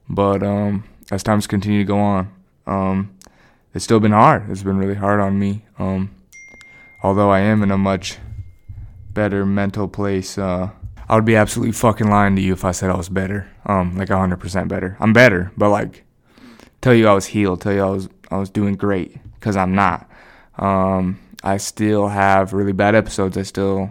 But 0.08 0.42
um, 0.42 0.84
as 1.10 1.22
times 1.22 1.46
continue 1.46 1.80
to 1.80 1.84
go 1.84 1.98
on, 1.98 2.32
um, 2.66 3.16
it's 3.74 3.84
still 3.84 4.00
been 4.00 4.12
hard. 4.12 4.50
It's 4.50 4.62
been 4.62 4.78
really 4.78 4.94
hard 4.94 5.20
on 5.20 5.38
me. 5.38 5.64
Um, 5.78 6.10
although 7.02 7.30
I 7.30 7.40
am 7.40 7.62
in 7.62 7.70
a 7.70 7.78
much 7.78 8.18
better 9.12 9.46
mental 9.46 9.86
place. 9.86 10.36
Uh, 10.36 10.70
I 11.10 11.16
would 11.16 11.24
be 11.24 11.34
absolutely 11.34 11.72
fucking 11.72 12.08
lying 12.08 12.36
to 12.36 12.40
you 12.40 12.52
if 12.52 12.64
I 12.64 12.70
said 12.70 12.88
I 12.88 12.96
was 12.96 13.08
better. 13.08 13.50
Um, 13.66 13.96
like 13.96 14.10
100% 14.10 14.68
better. 14.68 14.96
I'm 15.00 15.12
better, 15.12 15.50
but 15.56 15.70
like, 15.70 16.04
tell 16.82 16.94
you 16.94 17.08
I 17.08 17.14
was 17.14 17.26
healed, 17.26 17.60
tell 17.62 17.72
you 17.72 17.82
I 17.82 17.90
was 17.90 18.08
I 18.30 18.36
was 18.36 18.48
doing 18.48 18.76
great, 18.76 19.18
because 19.34 19.56
I'm 19.56 19.74
not. 19.74 20.08
Um, 20.56 21.18
I 21.42 21.56
still 21.56 22.06
have 22.06 22.52
really 22.52 22.70
bad 22.70 22.94
episodes. 22.94 23.36
I 23.36 23.42
still 23.42 23.90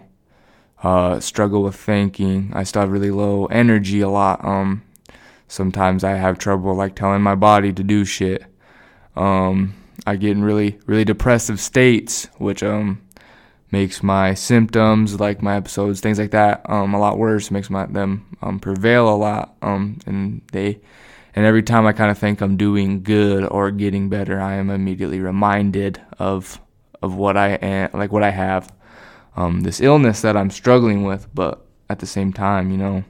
uh, 0.82 1.20
struggle 1.20 1.62
with 1.62 1.76
thinking. 1.76 2.52
I 2.54 2.64
still 2.64 2.84
have 2.84 2.92
really 2.92 3.12
low 3.12 3.48
energy 3.48 4.00
a 4.00 4.08
lot. 4.08 4.46
Um, 4.46 4.84
sometimes 5.50 6.06
I 6.06 6.12
have 6.12 6.40
trouble 6.40 6.74
like 6.74 6.96
telling 6.96 7.22
my 7.22 7.36
body 7.36 7.74
to 7.74 7.84
do 7.84 8.06
shit. 8.06 8.46
Um, 9.18 9.74
I 10.08 10.16
get 10.16 10.32
in 10.32 10.42
really, 10.42 10.80
really 10.86 11.04
depressive 11.04 11.60
states, 11.60 12.30
which 12.38 12.64
um 12.64 13.02
makes 13.72 14.02
my 14.02 14.34
symptoms, 14.34 15.20
like 15.20 15.42
my 15.42 15.56
episodes, 15.56 16.00
things 16.00 16.20
like 16.20 16.32
that, 16.32 16.68
um, 16.70 16.94
a 16.94 17.00
lot 17.00 17.18
worse. 17.18 17.52
Makes 17.52 17.70
my 17.70 17.86
them 17.86 18.38
um 18.42 18.60
prevail 18.60 19.10
a 19.10 19.16
lot. 19.16 19.56
Um, 19.62 20.00
and 20.06 20.42
they, 20.52 20.80
and 21.36 21.46
every 21.46 21.64
time 21.64 21.86
I 21.86 21.94
kind 21.94 22.12
of 22.12 22.18
think 22.18 22.42
I'm 22.42 22.58
doing 22.58 23.04
good 23.04 23.46
or 23.46 23.72
getting 23.72 24.10
better, 24.10 24.40
I 24.40 24.56
am 24.56 24.70
immediately 24.70 25.20
reminded 25.20 26.02
of 26.18 26.60
of 27.02 27.16
what 27.16 27.38
I 27.38 27.50
am, 27.50 27.92
like 27.94 28.12
what 28.12 28.24
I 28.24 28.32
have, 28.32 28.74
um, 29.36 29.62
this 29.62 29.80
illness 29.80 30.22
that 30.22 30.36
I'm 30.36 30.50
struggling 30.50 31.04
with. 31.04 31.28
But 31.34 31.66
at 31.90 32.00
the 32.00 32.06
same 32.06 32.34
time, 32.34 32.72
you 32.72 32.78
know, 32.78 33.04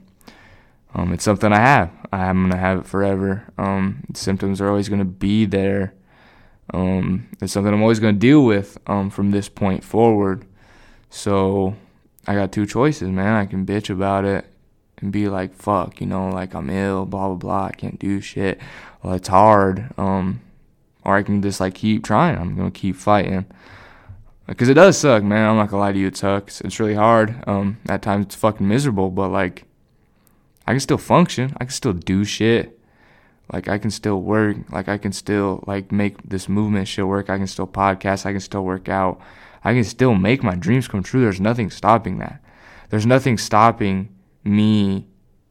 um, 0.94 1.12
it's 1.12 1.24
something 1.24 1.52
I 1.52 1.60
have. 1.60 1.90
I'm 2.12 2.42
gonna 2.42 2.60
have 2.60 2.80
it 2.80 2.86
forever. 2.86 3.46
Um, 3.58 4.04
symptoms 4.14 4.60
are 4.60 4.68
always 4.68 4.88
gonna 4.88 5.04
be 5.04 5.46
there. 5.46 5.94
Um, 6.72 7.28
it's 7.40 7.52
something 7.52 7.72
I'm 7.72 7.82
always 7.82 8.00
going 8.00 8.14
to 8.14 8.20
deal 8.20 8.44
with 8.44 8.78
um, 8.86 9.10
from 9.10 9.30
this 9.30 9.48
point 9.48 9.84
forward. 9.84 10.46
So 11.10 11.74
I 12.26 12.34
got 12.34 12.52
two 12.52 12.66
choices, 12.66 13.08
man. 13.08 13.34
I 13.34 13.46
can 13.46 13.66
bitch 13.66 13.90
about 13.90 14.24
it 14.24 14.46
and 14.98 15.12
be 15.12 15.28
like, 15.28 15.54
fuck, 15.54 16.00
you 16.00 16.06
know, 16.06 16.28
like 16.30 16.54
I'm 16.54 16.70
ill, 16.70 17.04
blah, 17.04 17.26
blah, 17.28 17.36
blah. 17.36 17.64
I 17.66 17.72
can't 17.72 17.98
do 17.98 18.20
shit. 18.20 18.60
Well, 19.02 19.14
it's 19.14 19.28
hard. 19.28 19.90
Um, 19.98 20.40
or 21.04 21.16
I 21.16 21.22
can 21.22 21.42
just 21.42 21.60
like 21.60 21.74
keep 21.74 22.04
trying. 22.04 22.38
I'm 22.38 22.56
going 22.56 22.70
to 22.70 22.78
keep 22.78 22.96
fighting. 22.96 23.46
Because 24.46 24.68
it 24.68 24.74
does 24.74 24.98
suck, 24.98 25.22
man. 25.22 25.48
I'm 25.48 25.56
not 25.56 25.70
going 25.70 25.80
to 25.80 25.84
lie 25.84 25.92
to 25.92 25.98
you. 25.98 26.08
It 26.08 26.16
sucks. 26.16 26.60
It's 26.60 26.80
really 26.80 26.94
hard. 26.94 27.42
Um, 27.46 27.78
at 27.88 28.02
times 28.02 28.26
it's 28.26 28.34
fucking 28.34 28.66
miserable, 28.66 29.10
but 29.10 29.28
like, 29.28 29.64
I 30.66 30.72
can 30.72 30.80
still 30.80 30.98
function. 30.98 31.52
I 31.58 31.64
can 31.64 31.72
still 31.72 31.92
do 31.92 32.24
shit 32.24 32.80
like 33.52 33.68
I 33.68 33.78
can 33.78 33.90
still 33.90 34.20
work, 34.22 34.56
like 34.70 34.88
I 34.88 34.98
can 34.98 35.12
still 35.12 35.64
like 35.66 35.90
make 35.90 36.22
this 36.22 36.48
movement 36.48 36.88
shit 36.88 37.06
work. 37.06 37.30
I 37.30 37.36
can 37.36 37.46
still 37.46 37.66
podcast, 37.66 38.26
I 38.26 38.32
can 38.32 38.40
still 38.40 38.64
work 38.64 38.88
out. 38.88 39.20
I 39.62 39.74
can 39.74 39.84
still 39.84 40.14
make 40.14 40.42
my 40.42 40.54
dreams 40.54 40.88
come 40.88 41.02
true. 41.02 41.20
There's 41.20 41.40
nothing 41.40 41.70
stopping 41.70 42.18
that. 42.18 42.42
There's 42.88 43.06
nothing 43.06 43.38
stopping 43.38 44.14
me 44.42 45.06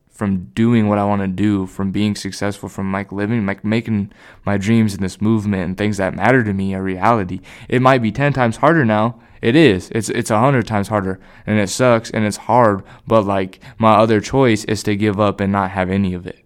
from 0.10 0.46
doing 0.56 0.90
what 0.90 0.98
I 0.98 1.06
want 1.06 1.22
to 1.22 1.28
do, 1.28 1.66
from 1.66 1.92
being 1.92 2.16
successful, 2.16 2.68
from 2.68 2.92
like 2.92 3.12
living, 3.12 3.46
like 3.46 3.64
making 3.64 4.12
my 4.46 4.58
dreams 4.58 4.94
in 4.94 5.02
this 5.02 5.22
movement 5.22 5.64
and 5.64 5.78
things 5.78 5.98
that 5.98 6.16
matter 6.16 6.44
to 6.44 6.54
me 6.54 6.74
a 6.74 6.82
reality. 6.82 7.40
It 7.70 7.82
might 7.82 8.02
be 8.02 8.12
10 8.12 8.34
times 8.34 8.58
harder 8.58 8.84
now. 8.84 9.22
It 9.42 9.56
is. 9.56 9.90
It's 9.92 10.10
it's 10.10 10.32
a 10.32 10.40
hundred 10.40 10.68
times 10.68 10.90
harder, 10.90 11.18
and 11.48 11.58
it 11.60 11.70
sucks 11.70 12.12
and 12.12 12.26
it's 12.26 12.36
hard. 12.36 12.84
But 13.08 13.22
like 13.22 13.62
my 13.78 13.96
other 13.96 14.20
choice 14.20 14.66
is 14.66 14.84
to 14.84 14.98
give 14.98 15.18
up 15.18 15.40
and 15.40 15.50
not 15.50 15.72
have 15.72 15.90
any 15.90 16.14
of 16.14 16.28
it 16.28 16.44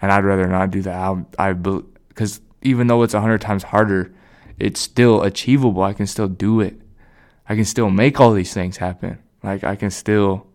and 0.00 0.10
I'd 0.10 0.24
rather 0.24 0.46
not 0.46 0.70
do 0.70 0.82
that. 0.82 0.94
I, 0.94 1.24
I 1.38 1.52
because 1.52 2.40
even 2.62 2.86
though 2.86 3.02
it's 3.02 3.14
a 3.14 3.20
hundred 3.20 3.40
times 3.40 3.64
harder, 3.64 4.12
it's 4.58 4.80
still 4.80 5.22
achievable. 5.22 5.82
I 5.82 5.92
can 5.92 6.06
still 6.06 6.28
do 6.28 6.60
it. 6.60 6.80
I 7.50 7.56
can 7.56 7.64
still 7.64 7.90
make 7.90 8.20
all 8.20 8.32
these 8.32 8.54
things 8.54 8.76
happen. 8.76 9.18
Like 9.42 9.64
I 9.64 9.74
can 9.74 9.90
still 9.90 10.46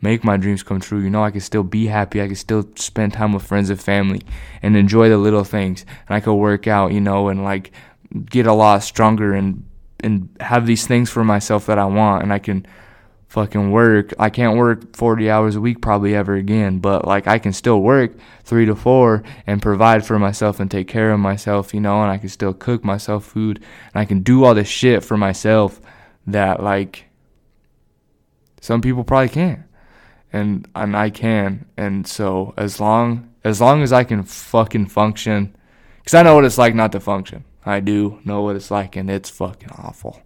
make 0.00 0.22
my 0.22 0.36
dreams 0.36 0.62
come 0.62 0.78
true. 0.78 1.00
You 1.00 1.10
know, 1.10 1.24
I 1.24 1.32
can 1.32 1.40
still 1.40 1.64
be 1.64 1.88
happy. 1.88 2.22
I 2.22 2.28
can 2.28 2.36
still 2.36 2.70
spend 2.76 3.14
time 3.14 3.32
with 3.32 3.42
friends 3.42 3.68
and 3.68 3.82
family 3.82 4.22
and 4.62 4.76
enjoy 4.76 5.08
the 5.08 5.18
little 5.18 5.42
things. 5.42 5.84
And 6.08 6.14
I 6.14 6.20
could 6.20 6.34
work 6.34 6.68
out, 6.68 6.92
you 6.92 7.00
know, 7.00 7.30
and 7.30 7.42
like 7.42 7.72
get 8.26 8.46
a 8.46 8.52
lot 8.52 8.84
stronger 8.84 9.34
and 9.34 9.66
and 9.98 10.28
have 10.38 10.66
these 10.66 10.86
things 10.86 11.10
for 11.10 11.24
myself 11.24 11.66
that 11.66 11.80
I 11.80 11.86
want. 11.86 12.22
And 12.22 12.32
I 12.32 12.38
can 12.38 12.64
fucking 13.26 13.72
work. 13.72 14.14
I 14.16 14.30
can't 14.30 14.56
work 14.56 14.94
40 14.94 15.28
hours 15.28 15.56
a 15.56 15.60
week 15.60 15.82
probably 15.82 16.14
ever 16.14 16.36
again, 16.36 16.78
but 16.78 17.08
like 17.08 17.26
I 17.26 17.40
can 17.40 17.52
still 17.52 17.80
work 17.80 18.12
3 18.44 18.66
to 18.66 18.76
4 18.76 19.24
and 19.48 19.60
provide 19.60 20.06
for 20.06 20.16
myself 20.20 20.60
and 20.60 20.70
take 20.70 20.86
care 20.86 21.10
of 21.10 21.18
myself, 21.18 21.74
you 21.74 21.80
know, 21.80 22.02
and 22.02 22.10
I 22.12 22.18
can 22.18 22.28
still 22.28 22.54
cook 22.54 22.84
myself 22.84 23.24
food 23.24 23.56
and 23.92 24.00
I 24.00 24.04
can 24.04 24.20
do 24.20 24.44
all 24.44 24.54
this 24.54 24.68
shit 24.68 25.02
for 25.02 25.16
myself 25.16 25.80
that 26.26 26.62
like 26.62 27.06
some 28.60 28.80
people 28.80 29.04
probably 29.04 29.28
can't. 29.28 29.62
And 30.32 30.68
and 30.74 30.96
I 30.96 31.10
can. 31.10 31.66
And 31.76 32.06
so 32.06 32.54
as 32.56 32.80
long 32.80 33.30
as 33.44 33.60
long 33.60 33.82
as 33.82 33.92
I 33.92 34.04
can 34.04 34.22
fucking 34.22 34.86
function 34.86 35.56
cuz 36.04 36.14
I 36.14 36.22
know 36.22 36.34
what 36.34 36.44
it's 36.44 36.58
like 36.58 36.74
not 36.74 36.92
to 36.92 37.00
function. 37.00 37.44
I 37.64 37.80
do 37.80 38.20
know 38.24 38.42
what 38.42 38.56
it's 38.56 38.70
like 38.70 38.96
and 38.96 39.10
it's 39.10 39.28
fucking 39.30 39.70
awful 39.76 40.22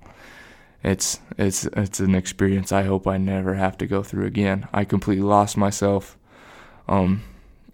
it's 0.84 1.18
it's 1.38 1.64
it's 1.64 1.98
an 1.98 2.14
experience 2.14 2.70
I 2.70 2.82
hope 2.82 3.08
I 3.08 3.16
never 3.16 3.54
have 3.54 3.78
to 3.78 3.86
go 3.86 4.02
through 4.02 4.26
again. 4.26 4.68
I 4.72 4.84
completely 4.84 5.24
lost 5.24 5.56
myself 5.56 6.18
um, 6.86 7.22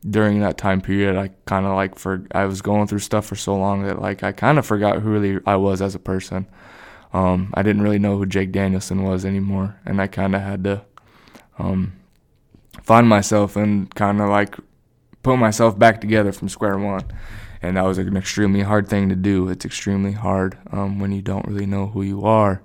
during 0.09 0.39
that 0.41 0.57
time 0.57 0.81
period. 0.81 1.17
I 1.17 1.33
kind 1.45 1.67
of 1.67 1.75
like 1.75 1.99
for 1.99 2.25
I 2.31 2.45
was 2.45 2.63
going 2.63 2.87
through 2.87 3.01
stuff 3.01 3.27
for 3.27 3.35
so 3.35 3.57
long 3.57 3.83
that 3.83 4.01
like 4.01 4.23
I 4.23 4.31
kind 4.31 4.61
of 4.61 4.65
forgot 4.65 5.01
who 5.01 5.11
really 5.11 5.41
I 5.45 5.57
was 5.57 5.83
as 5.83 5.97
a 5.97 5.99
person. 5.99 6.47
Um, 7.13 7.53
I 7.55 7.63
didn't 7.63 7.83
really 7.83 7.99
know 7.99 8.17
who 8.17 8.27
Jake 8.27 8.53
Danielson 8.53 9.03
was 9.03 9.25
anymore, 9.25 9.81
and 9.85 10.01
I 10.01 10.07
kind 10.07 10.35
of 10.35 10.43
had 10.43 10.65
to 10.65 10.83
um, 11.59 11.93
find 12.83 13.09
myself 13.09 13.57
and 13.57 13.93
kind 13.95 14.21
of 14.21 14.29
like 14.29 14.57
put 15.23 15.37
myself 15.37 15.79
back 15.79 16.01
together 16.01 16.33
from 16.33 16.49
square 16.49 16.79
one. 16.79 17.05
And 17.63 17.77
that 17.77 17.85
was 17.85 17.99
an 17.99 18.17
extremely 18.17 18.63
hard 18.63 18.89
thing 18.89 19.11
to 19.11 19.17
do. 19.17 19.49
It's 19.49 19.67
extremely 19.67 20.13
hard 20.13 20.57
um, 20.73 20.99
when 20.99 21.13
you 21.13 21.21
don't 21.21 21.47
really 21.47 21.67
know 21.67 21.89
who 21.89 22.03
you 22.03 22.25
are 22.25 22.63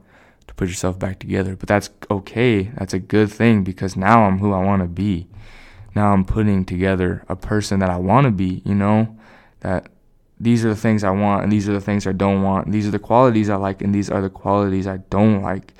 to 0.48 0.54
put 0.54 0.70
yourself 0.70 0.98
back 0.98 1.20
together. 1.20 1.56
But 1.58 1.68
that's 1.68 1.90
okay. 2.10 2.72
That's 2.78 2.94
a 2.94 3.00
good 3.00 3.30
thing 3.30 3.64
because 3.64 3.98
now 3.98 4.24
I'm 4.24 4.40
who 4.40 4.54
I 4.54 4.64
want 4.64 4.84
to 4.84 4.88
be. 4.88 5.28
Now 5.96 6.14
I'm 6.14 6.24
putting 6.24 6.64
together 6.64 7.26
a 7.28 7.36
person 7.36 7.80
that 7.80 7.90
I 7.90 7.98
want 7.98 8.26
to 8.26 8.32
be, 8.32 8.62
you 8.64 8.76
know, 8.76 9.18
that 9.62 9.90
these 10.40 10.66
are 10.66 10.70
the 10.70 10.76
things 10.76 11.04
I 11.04 11.12
want 11.12 11.44
and 11.44 11.52
these 11.52 11.70
are 11.70 11.74
the 11.74 11.82
things 11.82 12.06
I 12.06 12.12
don't 12.12 12.44
want. 12.44 12.72
These 12.72 12.88
are 12.88 12.92
the 12.92 13.00
qualities 13.00 13.50
I 13.50 13.56
like 13.56 13.82
and 13.82 13.94
these 13.94 14.10
are 14.10 14.22
the 14.22 14.30
qualities 14.30 14.88
I 14.88 14.98
don't 15.10 15.42
like. 15.42 15.74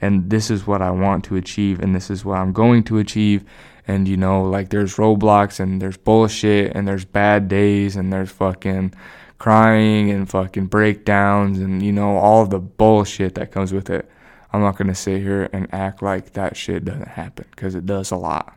And 0.00 0.30
this 0.30 0.50
is 0.50 0.66
what 0.66 0.80
I 0.80 0.90
want 0.90 1.24
to 1.24 1.36
achieve 1.36 1.80
and 1.80 1.94
this 1.94 2.10
is 2.10 2.24
what 2.24 2.38
I'm 2.38 2.52
going 2.52 2.84
to 2.84 2.98
achieve 2.98 3.44
and 3.90 4.06
you 4.06 4.16
know 4.16 4.42
like 4.42 4.70
there's 4.70 4.96
roadblocks 4.96 5.58
and 5.58 5.82
there's 5.82 5.96
bullshit 5.96 6.74
and 6.76 6.86
there's 6.86 7.04
bad 7.04 7.48
days 7.48 7.96
and 7.96 8.12
there's 8.12 8.30
fucking 8.30 8.94
crying 9.38 10.10
and 10.10 10.30
fucking 10.30 10.66
breakdowns 10.66 11.58
and 11.58 11.82
you 11.82 11.92
know 11.92 12.16
all 12.16 12.46
the 12.46 12.58
bullshit 12.58 13.34
that 13.34 13.50
comes 13.50 13.72
with 13.72 13.90
it 13.90 14.08
i'm 14.52 14.60
not 14.60 14.76
to 14.76 14.94
sit 14.94 15.20
here 15.20 15.48
and 15.52 15.66
act 15.72 16.02
like 16.02 16.34
that 16.34 16.56
shit 16.56 16.84
doesn't 16.84 17.08
happen 17.08 17.44
because 17.50 17.74
it 17.74 17.86
does 17.86 18.10
a 18.10 18.16
lot 18.16 18.56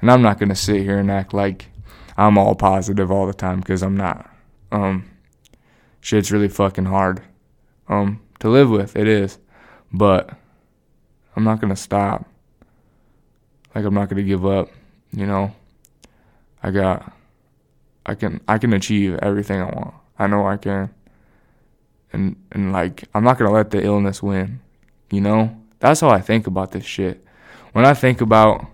and 0.00 0.10
i'm 0.10 0.20
not 0.20 0.38
to 0.48 0.54
sit 0.54 0.82
here 0.82 0.98
and 0.98 1.10
act 1.10 1.32
like 1.32 1.68
i'm 2.18 2.36
all 2.36 2.54
positive 2.54 3.10
all 3.10 3.26
the 3.26 3.32
time 3.32 3.60
because 3.60 3.82
i'm 3.82 3.96
not 3.96 4.29
um 4.72 5.08
shit's 6.00 6.32
really 6.32 6.48
fucking 6.48 6.86
hard 6.86 7.22
um 7.88 8.20
to 8.38 8.48
live 8.48 8.70
with 8.70 8.96
it 8.96 9.06
is 9.06 9.38
but 9.92 10.30
i'm 11.36 11.44
not 11.44 11.60
going 11.60 11.74
to 11.74 11.80
stop 11.80 12.26
like 13.74 13.84
I'm 13.84 13.94
not 13.94 14.08
gonna 14.08 14.22
give 14.22 14.44
up. 14.44 14.68
You 15.12 15.26
know, 15.26 15.52
I 16.62 16.70
got, 16.70 17.12
I 18.06 18.14
can, 18.14 18.40
I 18.46 18.58
can 18.58 18.72
achieve 18.72 19.18
everything 19.22 19.60
I 19.60 19.64
want. 19.64 19.94
I 20.18 20.26
know 20.26 20.46
I 20.46 20.56
can. 20.56 20.90
And 22.12 22.36
and 22.52 22.72
like 22.72 23.04
I'm 23.14 23.24
not 23.24 23.38
gonna 23.38 23.52
let 23.52 23.70
the 23.70 23.82
illness 23.82 24.22
win. 24.22 24.60
You 25.10 25.20
know, 25.20 25.56
that's 25.78 26.00
how 26.00 26.10
I 26.10 26.20
think 26.20 26.46
about 26.46 26.72
this 26.72 26.84
shit. 26.84 27.24
When 27.72 27.84
I 27.84 27.94
think 27.94 28.20
about, 28.20 28.66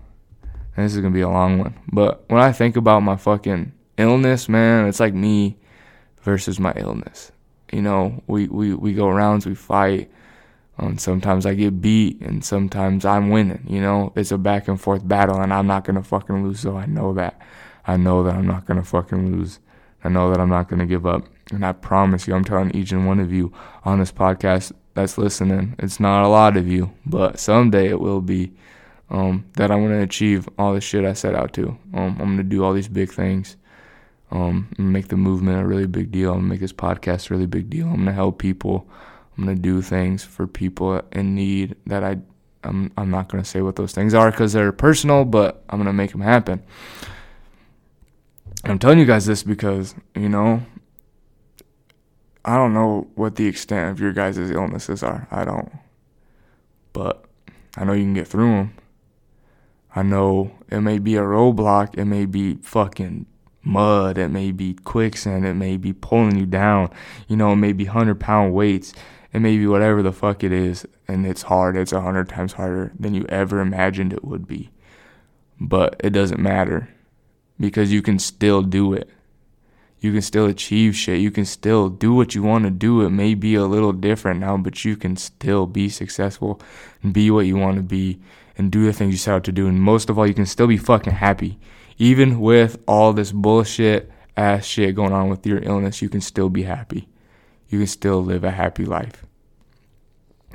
and 0.75 0.85
this 0.85 0.95
is 0.95 1.01
gonna 1.01 1.13
be 1.13 1.21
a 1.21 1.29
long 1.29 1.59
one, 1.59 1.75
but 1.91 2.23
when 2.29 2.41
I 2.41 2.51
think 2.51 2.75
about 2.75 3.01
my 3.01 3.15
fucking 3.15 3.71
illness, 3.97 4.49
man, 4.49 4.87
it's 4.87 4.99
like 4.99 5.13
me 5.13 5.57
versus 6.27 6.59
my 6.59 6.73
illness. 6.75 7.31
You 7.71 7.81
know, 7.81 8.23
we 8.27 8.47
we 8.47 8.73
we 8.73 8.93
go 8.93 9.07
rounds, 9.09 9.45
we 9.45 9.55
fight 9.55 10.11
um, 10.79 10.97
sometimes 10.97 11.45
I 11.45 11.55
get 11.55 11.81
beat 11.81 12.21
and 12.21 12.43
sometimes 12.45 13.03
I'm 13.03 13.29
winning. 13.29 13.65
You 13.67 13.81
know, 13.81 14.13
it's 14.15 14.31
a 14.31 14.37
back 14.37 14.67
and 14.67 14.79
forth 14.79 15.07
battle 15.07 15.41
and 15.41 15.51
I'm 15.51 15.67
not 15.67 15.85
to 15.85 16.03
fucking 16.03 16.43
lose. 16.43 16.59
So 16.59 16.77
I 16.77 16.85
know 16.85 17.13
that. 17.13 17.41
I 17.85 17.97
know 17.97 18.23
that 18.23 18.35
I'm 18.35 18.45
not 18.45 18.67
to 18.67 18.83
fucking 18.83 19.31
lose. 19.31 19.59
I 20.03 20.09
know 20.09 20.29
that 20.29 20.39
I'm 20.39 20.49
not 20.49 20.69
to 20.69 20.85
give 20.85 21.05
up. 21.05 21.23
And 21.51 21.65
I 21.65 21.71
promise 21.71 22.27
you, 22.27 22.35
I'm 22.35 22.43
telling 22.43 22.75
each 22.75 22.91
and 22.91 23.07
one 23.07 23.19
of 23.19 23.31
you 23.31 23.51
on 23.85 23.99
this 23.99 24.11
podcast 24.11 24.71
that's 24.93 25.17
listening, 25.17 25.75
it's 25.79 25.99
not 25.99 26.23
a 26.23 26.27
lot 26.27 26.57
of 26.57 26.67
you, 26.67 26.91
but 27.05 27.39
someday 27.39 27.87
it 27.87 27.99
will 27.99 28.21
be. 28.21 28.53
Um, 29.09 29.45
that 29.53 29.71
I'm 29.71 29.87
to 29.87 30.01
achieve 30.01 30.49
all 30.57 30.73
the 30.73 30.81
shit 30.81 31.05
I 31.05 31.13
set 31.13 31.33
out 31.33 31.53
to. 31.53 31.77
Um, 31.93 32.17
I'm 32.19 32.35
to 32.35 32.43
do 32.43 32.61
all 32.65 32.73
these 32.73 32.89
big 32.89 33.09
things. 33.09 33.55
Um, 34.29 34.67
make 34.77 35.07
the 35.07 35.17
movement 35.17 35.61
a 35.61 35.65
really 35.65 35.87
big 35.87 36.11
deal. 36.11 36.33
I'm 36.33 36.41
to 36.41 36.45
make 36.45 36.59
this 36.59 36.73
podcast 36.73 37.29
a 37.29 37.33
really 37.33 37.45
big 37.45 37.69
deal. 37.69 37.87
I'm 37.87 38.05
to 38.05 38.11
help 38.11 38.39
people. 38.39 38.87
I'm 39.37 39.45
gonna 39.45 39.55
do 39.55 39.81
things 39.81 40.23
for 40.23 40.47
people 40.47 41.01
in 41.11 41.35
need 41.35 41.75
that 41.85 42.03
I 42.03 42.17
I'm 42.63 42.91
I'm 42.97 43.09
not 43.09 43.29
gonna 43.29 43.45
say 43.45 43.61
what 43.61 43.75
those 43.75 43.93
things 43.93 44.13
are 44.13 44.31
because 44.31 44.53
they're 44.53 44.71
personal, 44.71 45.25
but 45.25 45.63
I'm 45.69 45.79
gonna 45.79 45.93
make 45.93 46.11
them 46.11 46.21
happen. 46.21 46.63
I'm 48.63 48.79
telling 48.79 48.99
you 48.99 49.05
guys 49.05 49.25
this 49.25 49.43
because 49.43 49.95
you 50.15 50.27
know 50.27 50.63
I 52.43 52.55
don't 52.55 52.73
know 52.73 53.07
what 53.15 53.35
the 53.35 53.45
extent 53.45 53.91
of 53.91 53.99
your 53.99 54.13
guys' 54.13 54.37
illnesses 54.37 55.03
are. 55.03 55.27
I 55.31 55.45
don't, 55.45 55.71
but 56.93 57.25
I 57.75 57.83
know 57.83 57.93
you 57.93 58.03
can 58.03 58.13
get 58.13 58.27
through 58.27 58.51
them. 58.51 58.73
I 59.95 60.03
know 60.03 60.51
it 60.69 60.81
may 60.81 60.99
be 60.99 61.15
a 61.15 61.21
roadblock. 61.21 61.97
It 61.97 62.05
may 62.05 62.25
be 62.25 62.55
fucking 62.55 63.25
mud. 63.67 64.17
It 64.17 64.29
may 64.29 64.51
be 64.51 64.73
quicksand. 64.73 65.45
It 65.45 65.53
may 65.53 65.77
be 65.77 65.93
pulling 65.93 66.37
you 66.37 66.45
down. 66.45 66.89
You 67.27 67.35
know, 67.35 67.51
it 67.51 67.57
may 67.57 67.73
be 67.73 67.85
hundred 67.85 68.19
pound 68.19 68.53
weights 68.53 68.93
it 69.33 69.39
may 69.39 69.57
be 69.57 69.67
whatever 69.67 70.01
the 70.01 70.11
fuck 70.11 70.43
it 70.43 70.51
is, 70.51 70.87
and 71.07 71.25
it's 71.25 71.43
hard. 71.43 71.75
It's 71.75 71.91
a 71.91 72.01
hundred 72.01 72.29
times 72.29 72.53
harder 72.53 72.91
than 72.99 73.13
you 73.13 73.25
ever 73.29 73.59
imagined 73.59 74.13
it 74.13 74.23
would 74.23 74.47
be. 74.47 74.71
But 75.59 75.95
it 76.03 76.11
doesn't 76.11 76.39
matter 76.39 76.89
because 77.59 77.91
you 77.91 78.01
can 78.01 78.19
still 78.19 78.61
do 78.61 78.93
it. 78.93 79.09
You 79.99 80.11
can 80.11 80.21
still 80.21 80.45
achieve 80.45 80.95
shit. 80.95 81.19
You 81.19 81.31
can 81.31 81.45
still 81.45 81.89
do 81.89 82.13
what 82.13 82.35
you 82.35 82.43
want 82.43 82.65
to 82.65 82.71
do. 82.71 83.01
It 83.01 83.09
may 83.09 83.33
be 83.33 83.55
a 83.55 83.65
little 83.65 83.93
different 83.93 84.39
now, 84.39 84.57
but 84.57 84.85
you 84.85 84.95
can 84.95 85.17
still 85.17 85.65
be 85.65 85.89
successful 85.89 86.61
and 87.03 87.13
be 87.13 87.29
what 87.29 87.47
you 87.47 87.57
want 87.57 87.77
to 87.77 87.83
be 87.83 88.19
and 88.57 88.71
do 88.71 88.85
the 88.85 88.93
things 88.93 89.11
you 89.11 89.17
set 89.17 89.33
out 89.35 89.43
to 89.45 89.51
do. 89.51 89.67
And 89.67 89.81
most 89.81 90.09
of 90.09 90.17
all, 90.17 90.27
you 90.27 90.33
can 90.33 90.45
still 90.45 90.67
be 90.67 90.77
fucking 90.77 91.13
happy. 91.13 91.59
Even 91.97 92.39
with 92.39 92.77
all 92.87 93.13
this 93.13 93.31
bullshit 93.31 94.11
ass 94.35 94.65
shit 94.65 94.95
going 94.95 95.13
on 95.13 95.29
with 95.29 95.45
your 95.45 95.59
illness, 95.63 96.01
you 96.01 96.09
can 96.09 96.21
still 96.21 96.49
be 96.49 96.63
happy 96.63 97.07
you 97.69 97.79
can 97.79 97.87
still 97.87 98.23
live 98.23 98.43
a 98.43 98.51
happy 98.51 98.85
life. 98.85 99.25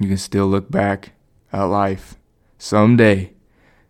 You 0.01 0.09
can 0.09 0.19
still 0.19 0.47
look 0.47 0.71
back 0.71 1.13
at 1.53 1.63
life 1.65 2.17
someday 2.59 3.33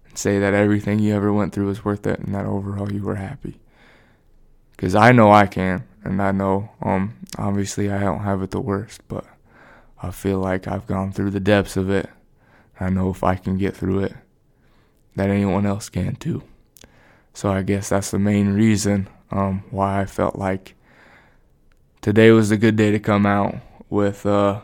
and 0.04 0.18
say 0.18 0.38
that 0.38 0.54
everything 0.54 0.98
you 0.98 1.14
ever 1.14 1.32
went 1.32 1.52
through 1.52 1.66
was 1.66 1.84
worth 1.84 2.06
it 2.06 2.18
and 2.18 2.34
that 2.34 2.46
overall 2.46 2.92
you 2.92 3.02
were 3.02 3.16
happy. 3.16 3.60
Because 4.72 4.94
I 4.94 5.12
know 5.12 5.30
I 5.30 5.46
can, 5.46 5.84
and 6.02 6.20
I 6.20 6.32
know, 6.32 6.70
um, 6.82 7.14
obviously 7.38 7.90
I 7.90 8.00
don't 8.00 8.20
have 8.20 8.42
it 8.42 8.50
the 8.50 8.60
worst, 8.60 9.06
but 9.06 9.24
I 10.02 10.10
feel 10.10 10.40
like 10.40 10.66
I've 10.66 10.88
gone 10.88 11.12
through 11.12 11.30
the 11.30 11.40
depths 11.40 11.76
of 11.76 11.88
it. 11.88 12.10
I 12.80 12.90
know 12.90 13.10
if 13.10 13.22
I 13.22 13.36
can 13.36 13.58
get 13.58 13.76
through 13.76 14.00
it, 14.00 14.14
that 15.14 15.30
anyone 15.30 15.66
else 15.66 15.88
can 15.88 16.16
too. 16.16 16.42
So 17.34 17.50
I 17.50 17.62
guess 17.62 17.88
that's 17.88 18.10
the 18.10 18.18
main 18.18 18.52
reason 18.52 19.08
um, 19.30 19.64
why 19.70 20.00
I 20.00 20.06
felt 20.06 20.36
like 20.36 20.74
today 22.00 22.30
was 22.30 22.50
a 22.50 22.56
good 22.56 22.76
day 22.76 22.90
to 22.90 22.98
come 22.98 23.24
out 23.26 23.56
with 23.88 24.26
uh, 24.26 24.60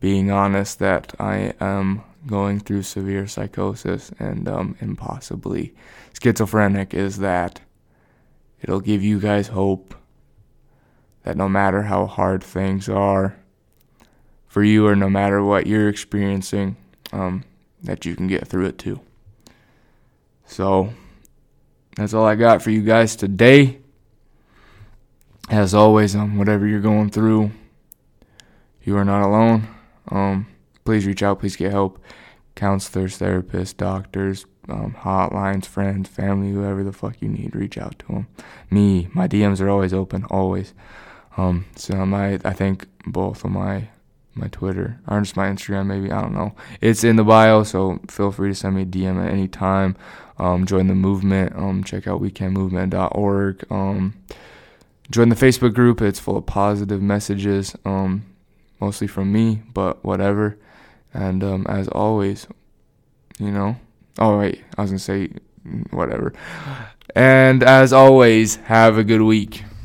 being 0.00 0.30
honest 0.30 0.78
that 0.78 1.14
I 1.18 1.54
am 1.60 2.02
going 2.26 2.60
through 2.60 2.82
severe 2.82 3.26
psychosis 3.26 4.10
and 4.18 4.48
um, 4.48 4.76
schizophrenic 6.20 6.94
is 6.94 7.18
that 7.18 7.60
it'll 8.60 8.80
give 8.80 9.02
you 9.02 9.18
guys 9.18 9.48
hope 9.48 9.94
that 11.22 11.36
no 11.36 11.48
matter 11.48 11.82
how 11.82 12.06
hard 12.06 12.42
things 12.42 12.88
are 12.88 13.36
for 14.46 14.62
you 14.62 14.86
or 14.86 14.96
no 14.96 15.08
matter 15.08 15.42
what 15.42 15.66
you're 15.66 15.88
experiencing 15.88 16.76
um, 17.12 17.44
that 17.82 18.04
you 18.04 18.16
can 18.16 18.26
get 18.26 18.46
through 18.48 18.66
it 18.66 18.78
too. 18.78 19.00
So 20.46 20.92
that's 21.96 22.14
all 22.14 22.24
I 22.24 22.34
got 22.34 22.62
for 22.62 22.70
you 22.70 22.82
guys 22.82 23.16
today 23.16 23.80
as 25.50 25.74
always, 25.74 26.14
um, 26.14 26.38
whatever 26.38 26.66
you're 26.66 26.80
going 26.80 27.10
through, 27.10 27.50
you 28.84 28.96
are 28.96 29.04
not 29.04 29.26
alone. 29.26 29.66
Um, 30.08 30.46
please 30.84 31.06
reach 31.06 31.22
out. 31.22 31.40
Please 31.40 31.56
get 31.56 31.72
help. 31.72 32.02
Counselors, 32.54 33.18
therapists, 33.18 33.76
doctors, 33.76 34.46
um, 34.68 34.94
hotlines, 35.00 35.66
friends, 35.66 36.08
family, 36.08 36.52
whoever 36.52 36.84
the 36.84 36.92
fuck 36.92 37.20
you 37.20 37.28
need, 37.28 37.54
reach 37.56 37.76
out 37.78 37.98
to 38.00 38.06
them. 38.06 38.26
Me, 38.70 39.08
my 39.12 39.26
DMs 39.26 39.60
are 39.60 39.68
always 39.68 39.92
open, 39.92 40.24
always. 40.24 40.72
Um, 41.36 41.66
so 41.74 42.06
my, 42.06 42.38
I 42.44 42.52
think 42.52 42.86
both 43.06 43.44
of 43.44 43.50
my, 43.50 43.88
my 44.34 44.48
Twitter 44.48 45.00
or 45.08 45.20
just 45.20 45.36
my 45.36 45.48
Instagram, 45.48 45.86
maybe 45.86 46.12
I 46.12 46.20
don't 46.20 46.34
know. 46.34 46.54
It's 46.80 47.02
in 47.02 47.16
the 47.16 47.24
bio, 47.24 47.64
so 47.64 48.00
feel 48.08 48.30
free 48.30 48.50
to 48.50 48.54
send 48.54 48.76
me 48.76 48.82
a 48.82 48.86
DM 48.86 49.24
at 49.24 49.32
any 49.32 49.48
time. 49.48 49.96
Um, 50.40 50.64
join 50.64 50.86
the 50.86 50.94
movement. 50.94 51.54
Um, 51.54 51.84
check 51.84 52.06
out 52.06 52.22
weekendmovement.org. 52.22 53.64
Um, 53.70 54.14
join 55.10 55.28
the 55.28 55.36
Facebook 55.36 55.74
group. 55.74 56.00
It's 56.00 56.18
full 56.18 56.38
of 56.38 56.46
positive 56.46 57.02
messages, 57.02 57.76
um, 57.84 58.24
mostly 58.80 59.06
from 59.06 59.30
me, 59.30 59.62
but 59.74 60.02
whatever. 60.02 60.56
And 61.12 61.44
um, 61.44 61.66
as 61.68 61.88
always, 61.88 62.46
you 63.38 63.50
know. 63.50 63.76
Oh 64.18 64.38
wait, 64.38 64.64
I 64.78 64.82
was 64.82 64.90
gonna 64.90 64.98
say 64.98 65.30
whatever. 65.90 66.32
And 67.14 67.62
as 67.62 67.92
always, 67.92 68.56
have 68.56 68.96
a 68.96 69.04
good 69.04 69.22
week. 69.22 69.64